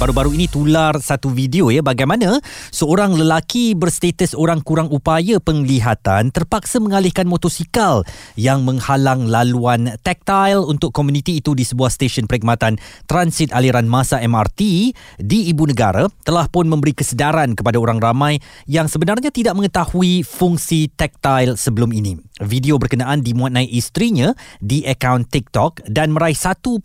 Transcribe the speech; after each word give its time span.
baru-baru 0.00 0.32
ini 0.32 0.48
tular 0.48 0.96
satu 0.96 1.28
video 1.28 1.68
ya 1.68 1.84
bagaimana 1.84 2.40
seorang 2.72 3.20
lelaki 3.20 3.76
berstatus 3.76 4.32
orang 4.32 4.64
kurang 4.64 4.88
upaya 4.88 5.36
penglihatan 5.36 6.32
terpaksa 6.32 6.80
mengalihkan 6.80 7.28
motosikal 7.28 8.00
yang 8.32 8.64
menghalang 8.64 9.28
laluan 9.28 9.92
taktil 10.00 10.64
untuk 10.64 10.96
komuniti 10.96 11.44
itu 11.44 11.52
di 11.52 11.68
sebuah 11.68 11.92
stesen 11.92 12.24
perkhidmatan 12.24 12.80
transit 13.04 13.52
aliran 13.52 13.84
masa 13.84 14.24
MRT 14.24 14.60
di 15.20 15.52
ibu 15.52 15.68
negara 15.68 16.08
telah 16.24 16.48
pun 16.48 16.64
memberi 16.64 16.96
kesedaran 16.96 17.52
kepada 17.52 17.76
orang 17.76 18.00
ramai 18.00 18.40
yang 18.64 18.88
sebenarnya 18.88 19.28
tidak 19.28 19.52
mengetahui 19.52 20.24
fungsi 20.24 20.88
taktil 20.96 21.60
sebelum 21.60 21.92
ini. 21.92 22.16
Video 22.40 22.80
berkenaan 22.80 23.20
dimuat 23.20 23.52
naik 23.52 23.68
isterinya 23.68 24.32
di 24.64 24.80
akaun 24.88 25.28
TikTok 25.28 25.84
dan 25.84 26.16
meraih 26.16 26.32
1.7 26.32 26.80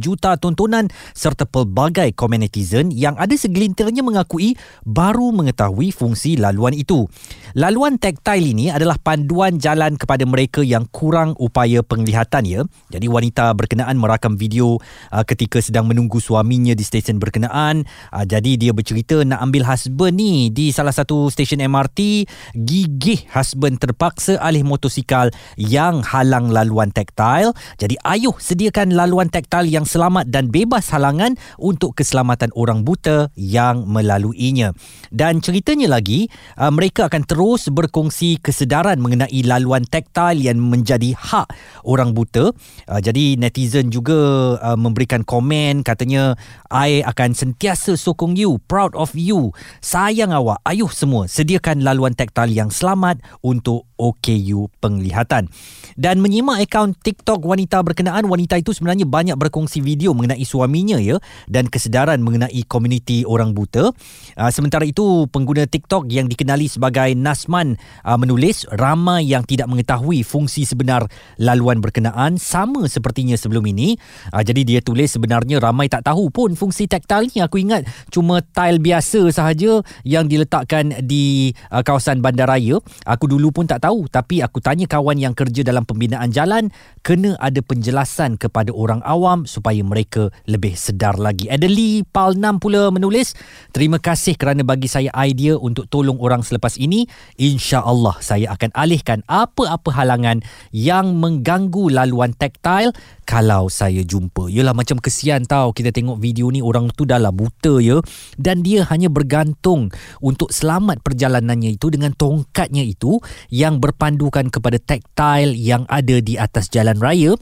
juta 0.00 0.40
tontonan 0.40 0.88
serta 1.12 1.44
pelbagai 1.44 2.16
komen 2.22 2.46
netizen 2.46 2.94
yang 2.94 3.18
ada 3.18 3.34
segelintirnya 3.34 4.06
mengakui 4.06 4.54
baru 4.86 5.34
mengetahui 5.34 5.90
fungsi 5.90 6.38
laluan 6.38 6.70
itu. 6.70 7.10
Laluan 7.58 7.98
taktil 7.98 8.54
ini 8.54 8.70
adalah 8.70 8.94
panduan 9.02 9.58
jalan 9.58 9.98
kepada 9.98 10.22
mereka 10.22 10.62
yang 10.62 10.86
kurang 10.94 11.34
upaya 11.42 11.82
penglihatan 11.82 12.46
ya. 12.46 12.60
Jadi 12.94 13.10
wanita 13.10 13.50
berkenaan 13.58 13.98
merakam 13.98 14.38
video 14.38 14.78
uh, 15.10 15.26
ketika 15.26 15.58
sedang 15.58 15.90
menunggu 15.90 16.22
suaminya 16.22 16.78
di 16.78 16.86
stesen 16.86 17.18
berkenaan. 17.18 17.82
Uh, 18.14 18.22
jadi 18.22 18.54
dia 18.54 18.70
bercerita 18.70 19.26
nak 19.26 19.42
ambil 19.42 19.66
husband 19.66 20.14
ni 20.14 20.54
di 20.54 20.70
salah 20.70 20.94
satu 20.94 21.26
stesen 21.26 21.58
MRT. 21.58 22.30
Gigih 22.54 23.26
husband 23.34 23.82
terpaksa 23.82 24.38
alih 24.38 24.62
motosikal 24.62 25.34
yang 25.58 26.06
halang 26.06 26.54
laluan 26.54 26.94
taktil. 26.94 27.50
Jadi 27.82 27.98
ayuh 28.06 28.38
sediakan 28.38 28.94
laluan 28.94 29.26
taktil 29.26 29.66
yang 29.66 29.82
selamat 29.82 30.30
dan 30.30 30.52
bebas 30.52 30.92
halangan 30.92 31.34
untuk 31.58 31.96
keselamatan 32.12 32.52
orang 32.52 32.84
buta 32.84 33.32
yang 33.40 33.88
melaluinya. 33.88 34.76
Dan 35.08 35.40
ceritanya 35.40 35.88
lagi, 35.88 36.28
uh, 36.60 36.68
mereka 36.68 37.08
akan 37.08 37.24
terus 37.24 37.72
berkongsi 37.72 38.36
kesedaran 38.36 39.00
mengenai 39.00 39.40
laluan 39.48 39.88
taktil 39.88 40.36
yang 40.36 40.60
menjadi 40.60 41.16
hak 41.16 41.48
orang 41.88 42.12
buta. 42.12 42.52
Uh, 42.84 43.00
jadi 43.00 43.40
netizen 43.40 43.88
juga 43.88 44.60
uh, 44.60 44.76
memberikan 44.76 45.24
komen 45.24 45.80
katanya 45.80 46.36
I 46.68 47.00
akan 47.00 47.32
sentiasa 47.32 47.96
sokong 47.96 48.36
you, 48.36 48.60
proud 48.68 48.92
of 48.92 49.16
you, 49.16 49.56
sayang 49.80 50.36
awak, 50.36 50.60
ayuh 50.68 50.92
semua 50.92 51.24
sediakan 51.24 51.80
laluan 51.80 52.12
taktil 52.12 52.52
yang 52.52 52.68
selamat 52.68 53.24
untuk 53.40 53.88
OKU 53.96 54.68
penglihatan. 54.82 55.46
Dan 55.94 56.18
menyimak 56.18 56.58
akaun 56.66 56.98
TikTok 56.98 57.46
wanita 57.46 57.78
berkenaan, 57.86 58.26
wanita 58.26 58.58
itu 58.58 58.74
sebenarnya 58.74 59.06
banyak 59.06 59.38
berkongsi 59.38 59.78
video 59.78 60.10
mengenai 60.10 60.42
suaminya 60.42 60.98
ya 60.98 61.22
dan 61.46 61.70
kesedaran 61.70 62.01
mengenai 62.10 62.66
komuniti 62.66 63.22
orang 63.22 63.54
buta. 63.54 63.94
Uh, 64.34 64.50
sementara 64.50 64.82
itu, 64.82 65.28
pengguna 65.28 65.68
TikTok 65.68 66.08
yang 66.08 66.26
dikenali 66.26 66.66
sebagai 66.66 67.12
Nasman 67.14 67.76
uh, 68.02 68.18
menulis 68.18 68.64
ramai 68.72 69.28
yang 69.28 69.44
tidak 69.46 69.68
mengetahui 69.68 70.24
fungsi 70.24 70.64
sebenar 70.64 71.06
laluan 71.38 71.78
berkenaan 71.78 72.40
sama 72.40 72.88
sepertinya 72.88 73.36
sebelum 73.36 73.62
ini. 73.68 73.94
Uh, 74.32 74.40
jadi 74.40 74.64
dia 74.64 74.80
tulis 74.80 75.12
sebenarnya 75.12 75.60
ramai 75.60 75.92
tak 75.92 76.08
tahu 76.08 76.32
pun 76.32 76.56
fungsi 76.56 76.88
taktil 76.88 77.28
ni. 77.28 77.44
Aku 77.44 77.60
ingat 77.60 77.84
cuma 78.08 78.40
tile 78.40 78.80
biasa 78.80 79.28
sahaja 79.28 79.84
yang 80.02 80.26
diletakkan 80.26 81.04
di 81.04 81.52
uh, 81.68 81.84
kawasan 81.84 82.24
bandaraya. 82.24 82.80
Aku 83.04 83.28
dulu 83.28 83.52
pun 83.52 83.68
tak 83.68 83.84
tahu 83.84 84.08
tapi 84.08 84.40
aku 84.40 84.64
tanya 84.64 84.88
kawan 84.88 85.20
yang 85.20 85.36
kerja 85.36 85.60
dalam 85.60 85.84
pembinaan 85.84 86.32
jalan 86.32 86.72
kena 87.04 87.36
ada 87.36 87.60
penjelasan 87.60 88.40
kepada 88.40 88.72
orang 88.72 89.04
awam 89.04 89.44
supaya 89.44 89.84
mereka 89.84 90.32
lebih 90.48 90.72
sedar 90.72 91.20
lagi. 91.20 91.52
Adeli 91.52 91.91
Pal 92.00 92.40
6 92.40 92.56
pula 92.56 92.88
menulis 92.88 93.36
terima 93.76 94.00
kasih 94.00 94.40
kerana 94.40 94.64
bagi 94.64 94.88
saya 94.88 95.12
idea 95.20 95.60
untuk 95.60 95.84
tolong 95.92 96.16
orang 96.16 96.40
selepas 96.40 96.80
ini. 96.80 97.04
InsyaAllah 97.36 98.24
saya 98.24 98.48
akan 98.56 98.72
alihkan 98.72 99.20
apa-apa 99.28 99.92
halangan 99.92 100.40
yang 100.72 101.20
mengganggu 101.20 101.92
laluan 101.92 102.32
taktil 102.32 102.96
kalau 103.28 103.68
saya 103.68 104.00
jumpa. 104.00 104.48
Yelah 104.48 104.72
macam 104.72 104.96
kesian 104.96 105.44
tau 105.44 105.76
kita 105.76 105.92
tengok 105.92 106.16
video 106.16 106.48
ni 106.48 106.64
orang 106.64 106.88
tu 106.96 107.04
dah 107.04 107.20
lah 107.20 107.34
buta 107.34 107.84
ya 107.84 108.00
dan 108.40 108.64
dia 108.64 108.88
hanya 108.88 109.12
bergantung 109.12 109.92
untuk 110.24 110.48
selamat 110.48 111.04
perjalanannya 111.04 111.76
itu 111.76 111.92
dengan 111.92 112.16
tongkatnya 112.16 112.80
itu 112.80 113.20
yang 113.52 113.82
berpandukan 113.82 114.48
kepada 114.48 114.80
taktil 114.80 115.52
yang 115.52 115.84
ada 115.90 116.22
di 116.22 116.40
atas 116.40 116.72
jalan 116.72 116.96
raya 116.96 117.36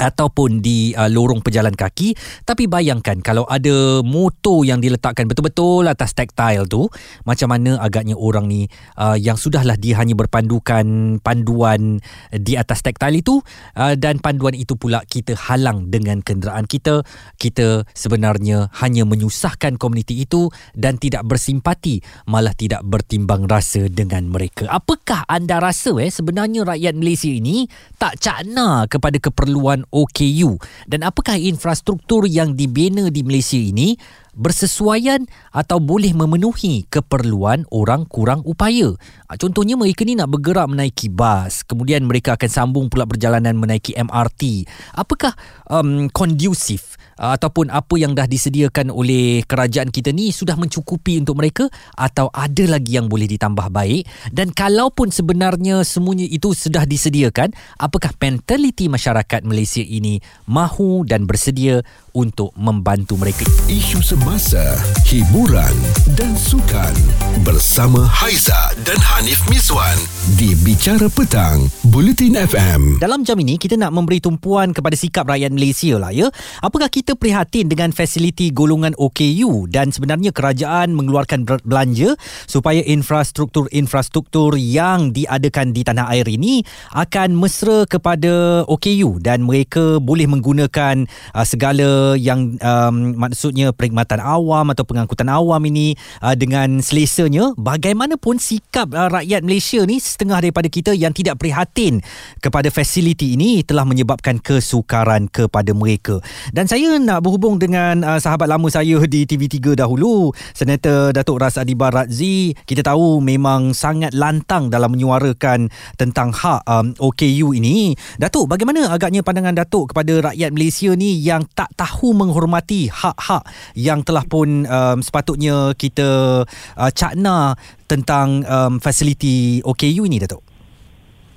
ataupun 0.00 0.64
di 0.64 0.96
uh, 0.96 1.12
lorong 1.12 1.44
pejalan 1.44 1.76
kaki. 1.76 2.16
Tapi 2.48 2.64
bayangkan 2.64 3.20
kalau 3.20 3.44
ada 3.44 4.00
motor 4.00 4.64
yang 4.64 4.80
diletakkan 4.80 5.28
betul-betul 5.28 5.84
atas 5.84 6.16
taktil 6.16 6.64
tu 6.64 6.88
macam 7.28 7.52
mana 7.52 7.76
agaknya 7.76 8.16
orang 8.16 8.48
ni 8.48 8.64
uh, 8.96 9.14
yang 9.20 9.36
sudahlah 9.36 9.76
dia 9.76 10.00
hanya 10.00 10.16
berpandukan 10.16 11.20
panduan 11.20 12.00
di 12.32 12.56
atas 12.56 12.80
taktil 12.80 13.12
itu 13.12 13.34
uh, 13.76 13.92
dan 13.94 14.16
panduan 14.24 14.56
itu 14.56 14.74
pula 14.80 15.04
kita 15.04 15.36
halang 15.36 15.92
dengan 15.92 16.24
kenderaan 16.24 16.64
kita. 16.64 17.04
Kita 17.36 17.84
sebenarnya 17.92 18.72
hanya 18.80 19.04
menyusahkan 19.04 19.76
komuniti 19.76 20.24
itu 20.24 20.48
dan 20.72 20.96
tidak 20.96 21.28
bersimpati 21.28 22.00
malah 22.24 22.56
tidak 22.56 22.80
bertimbang 22.86 23.44
rasa 23.44 23.90
dengan 23.90 24.30
mereka. 24.30 24.70
Apakah 24.70 25.28
anda 25.28 25.60
rasa 25.60 25.92
eh 26.00 26.08
sebenarnya 26.08 26.64
rakyat 26.64 26.94
Malaysia 26.96 27.28
ini 27.28 27.66
tak 27.98 28.22
cakna 28.22 28.86
kepada 28.86 29.18
keperluan 29.18 29.89
OKU 29.90 30.56
dan 30.86 31.06
apakah 31.06 31.36
infrastruktur 31.36 32.24
yang 32.26 32.54
dibina 32.54 33.10
di 33.10 33.22
Malaysia 33.26 33.58
ini 33.58 33.98
bersesuaian 34.40 35.28
atau 35.52 35.76
boleh 35.76 36.16
memenuhi 36.16 36.88
keperluan 36.88 37.68
orang 37.68 38.08
kurang 38.08 38.40
upaya. 38.48 38.96
Ah, 39.28 39.36
contohnya 39.36 39.76
mereka 39.76 40.08
ni 40.08 40.16
nak 40.16 40.32
bergerak 40.32 40.72
menaiki 40.72 41.12
bas, 41.12 41.60
kemudian 41.68 42.08
mereka 42.08 42.40
akan 42.40 42.48
sambung 42.48 42.88
pula 42.88 43.04
perjalanan 43.04 43.52
menaiki 43.60 43.92
MRT. 43.92 44.64
Apakah 44.96 45.36
um, 45.68 46.08
kondusif 46.08 46.96
ataupun 47.20 47.68
apa 47.68 47.94
yang 48.00 48.16
dah 48.16 48.24
disediakan 48.24 48.88
oleh 48.88 49.44
kerajaan 49.44 49.92
kita 49.92 50.08
ni 50.08 50.32
sudah 50.32 50.56
mencukupi 50.56 51.20
untuk 51.20 51.36
mereka 51.36 51.68
atau 51.92 52.32
ada 52.32 52.64
lagi 52.64 52.96
yang 52.96 53.12
boleh 53.12 53.28
ditambah 53.28 53.68
baik 53.68 54.08
dan 54.32 54.48
kalaupun 54.56 55.12
sebenarnya 55.12 55.84
semuanya 55.84 56.24
itu 56.24 56.56
sudah 56.56 56.88
disediakan 56.88 57.52
apakah 57.76 58.16
mentaliti 58.16 58.88
masyarakat 58.88 59.44
Malaysia 59.44 59.84
ini 59.84 60.16
mahu 60.48 61.04
dan 61.04 61.28
bersedia 61.28 61.84
untuk 62.16 62.56
membantu 62.56 63.20
mereka 63.20 63.44
isu 63.68 64.00
semasa 64.30 64.78
hiburan 65.10 65.74
dan 66.14 66.38
sukan 66.38 66.94
bersama 67.42 68.06
Haiza 68.06 68.70
dan 68.86 68.94
Hanif 69.02 69.42
Miswan 69.50 69.98
di 70.38 70.54
Bicara 70.62 71.10
Petang 71.10 71.66
Bulletin 71.90 72.38
FM 72.38 73.02
dalam 73.02 73.26
jam 73.26 73.34
ini 73.42 73.58
kita 73.58 73.74
nak 73.74 73.90
memberi 73.90 74.22
tumpuan 74.22 74.70
kepada 74.70 74.94
sikap 74.94 75.26
rakyat 75.26 75.50
Malaysia 75.50 75.98
lah 75.98 76.14
ya. 76.14 76.30
Apakah 76.62 76.86
kita 76.86 77.18
prihatin 77.18 77.66
dengan 77.66 77.90
fasiliti 77.90 78.54
golongan 78.54 78.94
OKU 78.94 79.66
dan 79.66 79.90
sebenarnya 79.90 80.30
kerajaan 80.30 80.94
mengeluarkan 80.94 81.42
belanja 81.66 82.14
supaya 82.46 82.86
infrastruktur-infrastruktur 82.86 84.54
yang 84.54 85.10
diadakan 85.10 85.74
di 85.74 85.82
tanah 85.82 86.06
air 86.06 86.30
ini 86.30 86.62
akan 86.94 87.34
mesra 87.34 87.82
kepada 87.90 88.62
OKU 88.70 89.18
dan 89.18 89.42
mereka 89.42 89.98
boleh 89.98 90.30
menggunakan 90.30 91.10
uh, 91.34 91.42
segala 91.42 92.14
yang 92.14 92.54
um, 92.62 93.18
maksudnya 93.18 93.74
perkhidmatan 93.74 94.09
awam 94.18 94.74
atau 94.74 94.82
pengangkutan 94.82 95.30
awam 95.30 95.62
ini 95.70 95.94
uh, 96.18 96.34
dengan 96.34 96.82
selesanya 96.82 97.54
bagaimanapun 97.54 98.42
sikap 98.42 98.90
uh, 98.90 99.06
rakyat 99.06 99.46
Malaysia 99.46 99.78
ni 99.86 100.02
setengah 100.02 100.42
daripada 100.42 100.66
kita 100.66 100.90
yang 100.90 101.14
tidak 101.14 101.38
prihatin 101.38 102.02
kepada 102.42 102.74
fasiliti 102.74 103.38
ini 103.38 103.62
telah 103.62 103.86
menyebabkan 103.86 104.42
kesukaran 104.42 105.30
kepada 105.30 105.70
mereka. 105.70 106.18
Dan 106.50 106.66
saya 106.66 106.98
nak 106.98 107.22
berhubung 107.22 107.62
dengan 107.62 108.02
uh, 108.02 108.18
sahabat 108.18 108.50
lama 108.50 108.66
saya 108.66 108.98
di 109.06 109.22
TV3 109.28 109.78
dahulu 109.78 110.34
Senator 110.56 111.14
Datuk 111.14 111.38
Ras 111.38 111.60
Adibar 111.60 111.94
Razzi 111.94 112.56
kita 112.64 112.80
tahu 112.80 113.20
memang 113.20 113.76
sangat 113.76 114.16
lantang 114.16 114.72
dalam 114.72 114.96
menyuarakan 114.96 115.68
tentang 116.00 116.32
hak 116.32 116.64
um, 116.64 116.96
OKU 116.96 117.52
ini. 117.52 117.92
Datuk 118.16 118.48
bagaimana 118.48 118.88
agaknya 118.88 119.20
pandangan 119.20 119.52
Datuk 119.52 119.92
kepada 119.92 120.32
rakyat 120.32 120.50
Malaysia 120.54 120.90
ni 120.96 121.20
yang 121.20 121.44
tak 121.52 121.68
tahu 121.76 122.16
menghormati 122.16 122.88
hak-hak 122.88 123.44
yang 123.76 123.99
telah 124.02 124.24
pun 124.26 124.64
um, 124.66 124.98
sepatutnya 125.00 125.72
kita 125.74 126.42
uh, 126.48 126.90
cakna 126.92 127.54
tentang 127.86 128.42
um, 128.46 128.78
fasiliti 128.78 129.60
OKU 129.64 130.06
ini 130.06 130.18
Datuk 130.22 130.50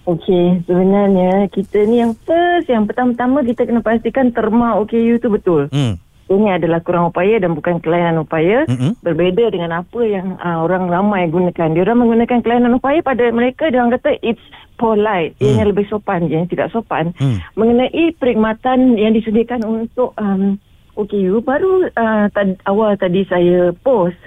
Okey, 0.03 0.67
sebenarnya 0.67 1.47
kita 1.47 1.87
ni 1.87 2.03
yang 2.03 2.11
first, 2.27 2.67
yang 2.67 2.83
pertama-tama 2.83 3.39
kita 3.39 3.63
kena 3.63 3.79
pastikan 3.79 4.35
terma 4.35 4.75
OKU 4.75 5.15
tu 5.23 5.31
betul. 5.31 5.71
Hmm. 5.71 5.95
kita 6.27 6.35
ni 6.39 6.49
adalah 6.51 6.79
kurang 6.83 7.07
upaya 7.07 7.39
dan 7.39 7.55
bukan 7.55 7.79
kelainan 7.79 8.19
upaya. 8.19 8.67
Mm-mm. 8.67 8.99
Berbeza 8.99 9.47
dengan 9.47 9.79
apa 9.79 10.01
yang 10.03 10.35
uh, 10.43 10.59
orang 10.65 10.91
ramai 10.91 11.31
gunakan. 11.31 11.71
Dia 11.71 11.83
orang 11.87 12.03
menggunakan 12.03 12.39
kelainan 12.43 12.75
upaya 12.75 12.99
pada 12.99 13.31
mereka 13.31 13.71
dia 13.71 13.79
orang 13.79 13.95
kata 13.95 14.19
it's 14.19 14.43
polite. 14.75 15.39
Hmm. 15.39 15.55
Ianya 15.55 15.71
lebih 15.71 15.85
sopan, 15.87 16.27
ianya 16.27 16.51
tidak 16.51 16.75
sopan. 16.75 17.15
Hmm. 17.15 17.39
Mengenai 17.55 18.11
perkhidmatan 18.19 18.99
yang 18.99 19.15
disediakan 19.15 19.61
untuk 19.63 20.11
um, 20.19 20.59
OKU 20.93 21.41
baru 21.41 21.89
uh, 21.89 22.25
tad, 22.29 22.59
awal 22.69 22.93
tadi 22.97 23.25
saya 23.25 23.73
post 23.81 24.17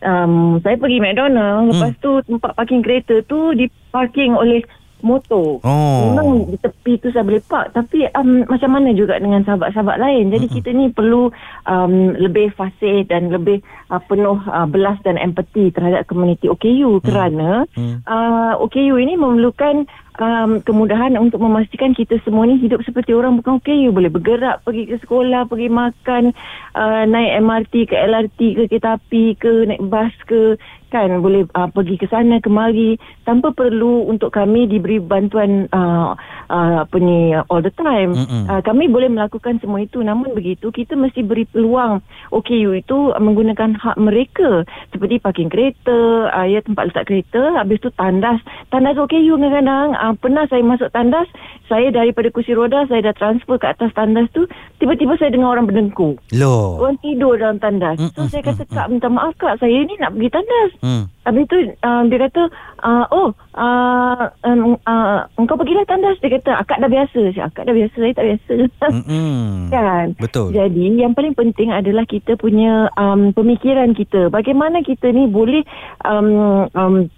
um, 0.00 0.60
saya 0.64 0.76
pergi 0.80 0.98
McDonald 1.00 1.72
lepas 1.72 1.92
tu 2.00 2.20
tempat 2.24 2.52
parking 2.56 2.82
kereta 2.84 3.20
tu 3.28 3.52
diparking 3.52 4.36
oleh 4.36 4.64
motor. 5.04 5.60
Oh. 5.60 6.00
Memang 6.08 6.48
di 6.48 6.56
tepi 6.56 6.96
tu 6.96 7.12
saya 7.12 7.22
boleh 7.28 7.44
park 7.44 7.76
tapi 7.76 8.08
um, 8.16 8.48
macam 8.48 8.72
mana 8.72 8.96
juga 8.96 9.20
dengan 9.20 9.44
sahabat-sahabat 9.44 10.00
lain. 10.00 10.32
Jadi 10.32 10.46
kita 10.48 10.72
ni 10.72 10.88
perlu 10.88 11.28
um, 11.68 12.16
lebih 12.16 12.56
fasih 12.56 13.04
dan 13.04 13.28
lebih 13.28 13.60
uh, 13.92 14.00
penuh 14.00 14.40
uh, 14.48 14.64
belas 14.64 14.96
dan 15.04 15.20
empati 15.20 15.70
terhadap 15.76 16.08
komuniti 16.08 16.48
OKU 16.48 17.04
kerana 17.04 17.68
Hmm. 17.74 18.00
uh, 18.06 18.54
OKU 18.62 18.96
ini 18.96 19.18
memerlukan 19.18 19.84
um, 20.18 20.62
kemudahan 20.62 21.14
untuk 21.18 21.42
memastikan 21.42 21.94
kita 21.94 22.18
semua 22.22 22.46
ni 22.46 22.58
hidup 22.60 22.82
seperti 22.86 23.14
orang 23.14 23.38
bukan 23.40 23.58
OKU 23.58 23.90
boleh 23.90 24.10
bergerak 24.10 24.62
pergi 24.62 24.90
ke 24.90 24.96
sekolah 25.02 25.46
pergi 25.50 25.68
makan 25.70 26.30
uh, 26.74 27.02
naik 27.06 27.32
MRT 27.42 27.74
ke 27.90 27.94
LRT 27.96 28.40
ke 28.58 28.62
kereta 28.70 28.98
api 28.98 29.34
ke 29.38 29.52
naik 29.70 29.82
bas 29.86 30.14
ke. 30.26 30.58
Kan 30.92 31.10
boleh 31.26 31.42
uh, 31.58 31.66
pergi 31.74 31.98
ke 31.98 32.06
sana 32.06 32.38
kemari. 32.38 32.94
Tanpa 33.26 33.50
perlu 33.50 34.06
untuk 34.06 34.30
kami 34.30 34.70
diberi 34.70 35.02
bantuan 35.02 35.66
uh, 35.74 36.14
uh, 36.46 36.86
apa 36.86 36.96
ni 37.02 37.34
all 37.34 37.66
the 37.66 37.74
time. 37.74 38.14
Mm-mm. 38.14 38.46
uh, 38.46 38.62
kami 38.62 38.86
boleh 38.86 39.10
melakukan 39.10 39.58
semua 39.58 39.82
itu. 39.82 39.98
Namun 39.98 40.38
begitu 40.38 40.70
kita 40.70 40.94
mesti 40.94 41.26
beri 41.26 41.50
peluang. 41.50 41.98
OKU 42.30 42.78
itu 42.78 43.10
menggunakan 43.10 43.74
hak 43.74 43.98
mereka. 43.98 44.62
Seperti 44.94 45.18
parking 45.18 45.50
kereta 45.50 46.30
uh, 46.30 46.46
ya 46.46 46.62
tempat 46.62 46.94
letak 46.94 47.10
kereta. 47.10 47.58
Habis 47.58 47.82
tu 47.82 47.90
tandas. 47.98 48.38
Tandas 48.70 48.94
OKU 48.94 49.34
kadang-kadang 49.34 49.98
uh, 50.04 50.12
pernah 50.20 50.44
saya 50.52 50.60
masuk 50.60 50.92
tandas 50.92 51.24
saya 51.64 51.88
daripada 51.88 52.28
kursi 52.28 52.52
roda 52.52 52.84
saya 52.92 53.10
dah 53.10 53.16
transfer 53.16 53.56
ke 53.56 53.64
atas 53.64 53.88
tandas 53.96 54.28
tu 54.36 54.44
tiba-tiba 54.76 55.16
saya 55.16 55.32
dengar 55.32 55.56
orang 55.56 55.64
berdengkur. 55.64 56.20
Loh. 56.36 56.76
orang 56.76 57.00
tidur 57.00 57.40
dalam 57.40 57.56
tandas. 57.56 57.96
Mm, 57.96 58.12
so 58.12 58.20
mm, 58.20 58.28
saya 58.28 58.42
kata 58.44 58.62
mm, 58.68 58.72
kak 58.76 58.88
minta 58.92 59.08
maaf 59.08 59.32
kak 59.40 59.56
saya 59.56 59.72
ni 59.80 59.96
nak 59.96 60.12
pergi 60.12 60.28
tandas. 60.28 60.70
Hmm. 60.84 61.04
Habis 61.24 61.44
tu 61.48 61.56
uh, 61.56 62.02
dia 62.12 62.18
kata 62.28 62.42
uh, 62.84 63.04
oh 63.08 63.28
uh, 63.56 64.24
um, 64.44 64.76
uh, 64.84 65.24
engkau 65.40 65.56
pergilah 65.56 65.88
tandas. 65.88 66.20
Dia 66.20 66.36
kata 66.36 66.52
akak 66.60 66.84
dah 66.84 66.90
biasa. 66.92 67.20
Saya 67.32 67.48
akak 67.48 67.64
dah 67.64 67.74
biasa 67.74 67.96
saya 67.96 68.12
tak 68.12 68.26
biasa. 68.28 68.54
Mm-mm. 68.92 69.48
kan? 69.74 70.06
Betul. 70.20 70.52
jadi 70.52 70.84
yang 71.00 71.16
paling 71.16 71.32
penting 71.32 71.72
adalah 71.72 72.04
kita 72.04 72.36
punya 72.36 72.92
um, 73.00 73.32
pemikiran 73.32 73.96
kita. 73.96 74.28
Bagaimana 74.28 74.84
kita 74.84 75.08
ni 75.08 75.24
boleh 75.32 75.64
um, 76.04 76.68
um, 76.76 77.08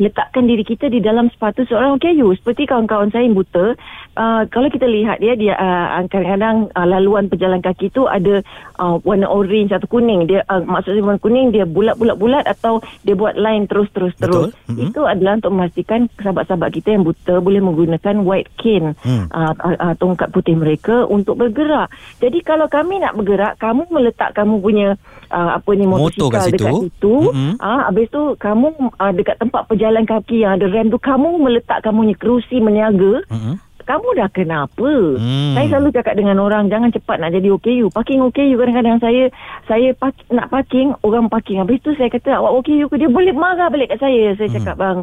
letakkan 0.00 0.48
diri 0.48 0.64
kita 0.64 0.88
di 0.88 0.98
dalam 0.98 1.28
sepatu 1.28 1.68
seorang 1.68 2.00
OKU 2.00 2.32
seperti 2.40 2.64
kawan-kawan 2.64 3.12
saya 3.12 3.28
yang 3.28 3.36
buta 3.36 3.76
uh, 4.16 4.42
kalau 4.48 4.72
kita 4.72 4.88
lihat 4.88 5.20
dia 5.20 5.36
dia 5.36 5.52
uh, 5.60 6.00
kadang-kadang 6.08 6.72
uh, 6.72 6.86
laluan 6.88 7.28
pejalan 7.28 7.60
kaki 7.60 7.92
tu 7.92 8.08
ada 8.08 8.40
uh, 8.80 8.96
warna 9.04 9.28
orange 9.28 9.76
atau 9.76 9.84
kuning 9.86 10.24
dia 10.24 10.40
uh, 10.48 10.64
maksudnya 10.64 11.04
warna 11.04 11.20
kuning 11.20 11.52
dia 11.52 11.68
bulat-bulat-bulat 11.68 12.48
atau 12.48 12.80
dia 13.04 13.12
buat 13.12 13.36
line 13.36 13.68
terus-terus 13.68 14.16
terus. 14.16 14.56
Mhm. 14.72 14.88
itu 14.88 15.00
adalah 15.04 15.36
untuk 15.36 15.52
memastikan 15.52 16.08
sahabat-sahabat 16.16 16.70
kita 16.72 16.96
yang 16.96 17.04
buta 17.04 17.38
boleh 17.44 17.60
menggunakan 17.60 18.24
white 18.24 18.48
cane 18.56 18.96
Hmm. 19.04 19.28
uh, 19.32 19.52
uh, 19.60 19.76
uh, 19.76 19.94
tongkat 20.00 20.32
putih 20.32 20.56
mereka 20.56 21.04
untuk 21.04 21.36
bergerak 21.36 21.92
jadi 22.16 22.38
kalau 22.40 22.66
kami 22.72 22.96
nak 23.02 23.12
bergerak 23.12 23.60
kamu 23.60 23.84
meletak 23.92 24.32
kamu 24.32 24.56
punya 24.64 24.88
uh, 25.30 25.58
apa 25.58 25.70
ni 25.74 25.84
Motor 25.86 26.30
kat 26.30 26.46
motosikal 26.46 26.46
dekat 26.50 26.72
situ. 26.72 26.84
situ 26.86 27.14
Mhm. 27.30 27.52
Ah, 27.60 27.80
habis 27.90 28.06
tu 28.08 28.22
kamu 28.38 28.66
uh, 28.96 29.12
dekat 29.12 29.36
tempat 29.38 29.62
pejalan 29.66 29.89
kaki 30.06 30.42
yang 30.46 30.58
ada 30.58 30.66
rem 30.70 30.88
tu 30.88 30.98
kamu 30.98 31.40
meletak 31.40 31.82
kamu 31.82 32.06
punya 32.06 32.16
kerusi 32.16 32.56
meniaga. 32.62 33.22
Mm-mm. 33.30 33.56
Kamu 33.80 34.06
dah 34.14 34.30
kenapa? 34.30 35.18
Hmm. 35.18 35.58
Saya 35.58 35.66
selalu 35.66 35.90
cakap 35.90 36.14
dengan 36.14 36.38
orang 36.38 36.70
jangan 36.70 36.94
cepat 36.94 37.18
nak 37.18 37.34
jadi 37.34 37.50
OKU. 37.50 37.90
Parking 37.90 38.22
OKU 38.22 38.54
kadang-kadang 38.54 39.02
saya 39.02 39.34
saya 39.66 39.90
park, 39.98 40.14
nak 40.30 40.46
parking 40.46 40.94
orang 41.02 41.26
parking. 41.26 41.58
Habis 41.58 41.82
tu 41.82 41.90
saya 41.98 42.06
kata 42.06 42.38
awak 42.38 42.62
OKU 42.62 42.86
ke 42.86 42.96
dia 43.02 43.10
boleh 43.10 43.34
marah 43.34 43.66
balik 43.66 43.90
kat 43.90 43.98
saya. 43.98 44.38
Saya 44.38 44.46
cakap 44.52 44.78
Hmm. 44.78 44.84
bang 44.84 44.98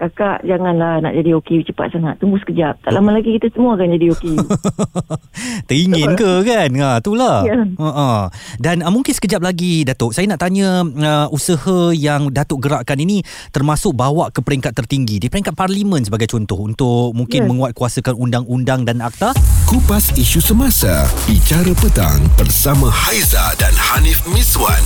Kakak 0.00 0.48
janganlah 0.48 1.04
nak 1.04 1.12
jadi 1.12 1.36
OKU 1.36 1.60
cepat 1.60 1.92
sangat. 1.92 2.16
Tunggu 2.16 2.40
sekejap. 2.40 2.80
Tak 2.80 2.88
lama 2.88 3.12
lagi 3.12 3.36
kita 3.36 3.52
semua 3.52 3.76
akan 3.76 3.92
jadi 4.00 4.06
OKU. 4.16 4.36
Teringin 5.68 6.16
ke 6.16 6.40
kan? 6.40 6.72
Ha, 6.72 7.04
itulah. 7.04 7.44
Ya. 7.44 7.60
Ha, 7.60 7.90
ha. 7.92 8.08
Dan 8.56 8.80
uh, 8.80 8.88
mungkin 8.88 9.12
sekejap 9.12 9.44
lagi 9.44 9.84
Datuk, 9.84 10.16
saya 10.16 10.24
nak 10.24 10.40
tanya 10.40 10.80
uh, 10.80 11.28
usaha 11.28 11.92
yang 11.92 12.32
Datuk 12.32 12.64
gerakkan 12.64 12.96
ini 12.96 13.20
termasuk 13.52 13.92
bawa 13.92 14.32
ke 14.32 14.40
peringkat 14.40 14.72
tertinggi 14.72 15.20
di 15.20 15.28
peringkat 15.28 15.52
parlimen 15.52 16.00
sebagai 16.00 16.32
contoh 16.32 16.64
untuk 16.64 17.12
mungkin 17.12 17.44
Ya. 17.44 17.48
menguatkuasakan 17.48 18.16
undang-undang 18.16 18.84
dan 18.84 19.00
akta. 19.00 19.32
Kupas 19.64 20.12
isu 20.12 20.40
semasa 20.40 21.08
Bicara 21.24 21.72
petang 21.78 22.20
Bersama 22.36 22.90
Haiza 22.90 23.54
dan 23.56 23.72
Hanif 23.72 24.24
Miswan 24.28 24.82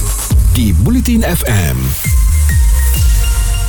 Di 0.53 0.71
Bulletin 0.85 1.25
FM 1.25 1.79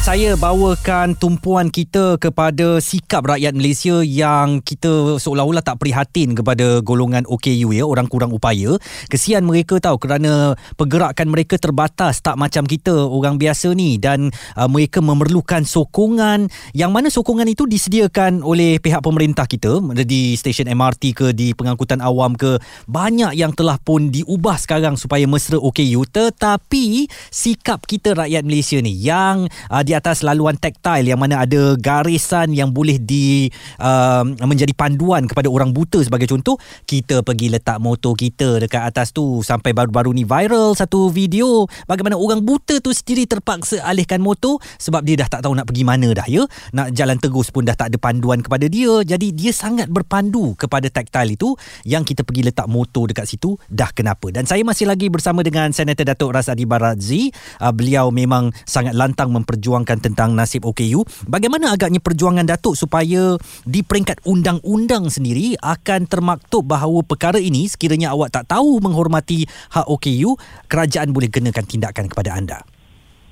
saya 0.05 0.37
bawakan 0.37 1.17
tumpuan 1.17 1.73
kita 1.73 2.21
kepada 2.21 2.77
sikap 2.77 3.25
rakyat 3.25 3.57
Malaysia 3.57 4.05
yang 4.05 4.61
kita 4.61 5.17
seolah-olah 5.17 5.65
tak 5.65 5.81
prihatin 5.81 6.37
kepada 6.37 6.77
golongan 6.85 7.25
OKU 7.25 7.73
ya, 7.73 7.89
orang 7.89 8.05
kurang 8.05 8.29
upaya. 8.29 8.77
Kesian 9.09 9.49
mereka 9.49 9.81
tahu 9.81 9.97
kerana 9.97 10.53
pergerakan 10.77 11.33
mereka 11.33 11.57
terbatas 11.57 12.21
tak 12.21 12.37
macam 12.37 12.69
kita 12.69 12.93
orang 12.93 13.41
biasa 13.41 13.73
ni. 13.73 13.97
Dan 13.97 14.29
uh, 14.53 14.69
mereka 14.69 15.01
memerlukan 15.01 15.65
sokongan. 15.65 16.53
Yang 16.77 16.91
mana 16.93 17.07
sokongan 17.09 17.49
itu 17.49 17.65
disediakan 17.65 18.45
oleh 18.45 18.77
pihak 18.77 19.01
pemerintah 19.01 19.49
kita 19.49 19.81
di 20.05 20.37
stesen 20.37 20.69
MRT 20.69 21.17
ke 21.17 21.27
di 21.33 21.57
pengangkutan 21.57 22.05
awam 22.05 22.37
ke 22.37 22.61
banyak 22.85 23.33
yang 23.33 23.57
telah 23.57 23.81
pun 23.81 24.13
diubah 24.13 24.61
sekarang 24.61 25.01
supaya 25.01 25.25
mesra 25.25 25.57
OKU 25.57 26.05
tetapi 26.05 27.09
sikap 27.33 27.89
kita 27.89 28.13
rakyat 28.13 28.45
Malaysia 28.45 28.77
ni 28.77 28.93
yang 29.01 29.49
uh, 29.73 29.81
di 29.81 29.94
atas 29.95 30.21
laluan 30.21 30.59
taktil 30.59 31.07
yang 31.07 31.19
mana 31.19 31.47
ada 31.47 31.79
garisan 31.79 32.51
yang 32.51 32.75
boleh 32.75 32.99
di 32.99 33.47
uh, 33.79 34.27
menjadi 34.43 34.75
panduan 34.75 35.25
kepada 35.25 35.47
orang 35.47 35.71
buta 35.71 36.03
sebagai 36.03 36.27
contoh 36.27 36.59
kita 36.83 37.23
pergi 37.23 37.55
letak 37.55 37.79
motor 37.79 38.13
kita 38.13 38.59
dekat 38.59 38.83
atas 38.83 39.15
tu 39.15 39.39
sampai 39.41 39.71
baru-baru 39.71 40.11
ni 40.11 40.27
viral 40.27 40.75
satu 40.75 41.07
video 41.07 41.63
bagaimana 41.87 42.19
orang 42.19 42.43
buta 42.43 42.83
tu 42.83 42.91
sendiri 42.91 43.29
terpaksa 43.29 43.79
alihkan 43.85 44.19
motor 44.19 44.57
sebab 44.81 45.05
dia 45.05 45.21
dah 45.21 45.29
tak 45.29 45.45
tahu 45.45 45.53
nak 45.53 45.69
pergi 45.69 45.85
mana 45.85 46.09
dah 46.11 46.25
ya. 46.25 46.43
Nak 46.73 46.91
jalan 46.97 47.21
terus 47.21 47.53
pun 47.53 47.61
dah 47.61 47.77
tak 47.77 47.93
ada 47.93 47.97
panduan 48.01 48.41
kepada 48.41 48.65
dia. 48.65 49.05
Jadi 49.05 49.29
dia 49.31 49.53
sangat 49.53 49.87
berpandu 49.93 50.57
kepada 50.57 50.89
taktil 50.89 51.37
itu 51.37 51.53
yang 51.85 52.01
kita 52.01 52.25
pergi 52.25 52.49
letak 52.49 52.65
motor 52.65 53.05
dekat 53.05 53.29
situ 53.29 53.53
dah 53.69 53.93
kenapa. 53.93 54.33
Dan 54.33 54.49
saya 54.49 54.65
masih 54.65 54.89
lagi 54.89 55.13
bersama 55.13 55.45
dengan 55.45 55.69
Senator 55.69 56.09
Datuk 56.09 56.33
Razadi 56.33 56.65
Barazzi 56.65 57.29
uh, 57.61 57.69
beliau 57.69 58.09
memang 58.09 58.49
sangat 58.65 58.97
lantang 58.97 59.29
memperjuangkan 59.29 59.84
tentang 60.01 60.33
nasib 60.33 60.65
OKU 60.65 61.05
bagaimana 61.29 61.71
agaknya 61.77 62.01
perjuangan 62.01 62.43
Datuk 62.49 62.73
supaya 62.73 63.37
di 63.63 63.85
peringkat 63.85 64.25
undang-undang 64.25 65.07
sendiri 65.13 65.53
akan 65.61 66.09
termaktub 66.09 66.65
bahawa 66.65 67.05
perkara 67.05 67.37
ini 67.37 67.69
sekiranya 67.69 68.11
awak 68.17 68.33
tak 68.33 68.49
tahu 68.49 68.81
menghormati 68.81 69.45
hak 69.71 69.85
OKU 69.85 70.35
kerajaan 70.65 71.13
boleh 71.13 71.29
kenakan 71.29 71.65
tindakan 71.69 72.09
kepada 72.09 72.33
anda 72.33 72.74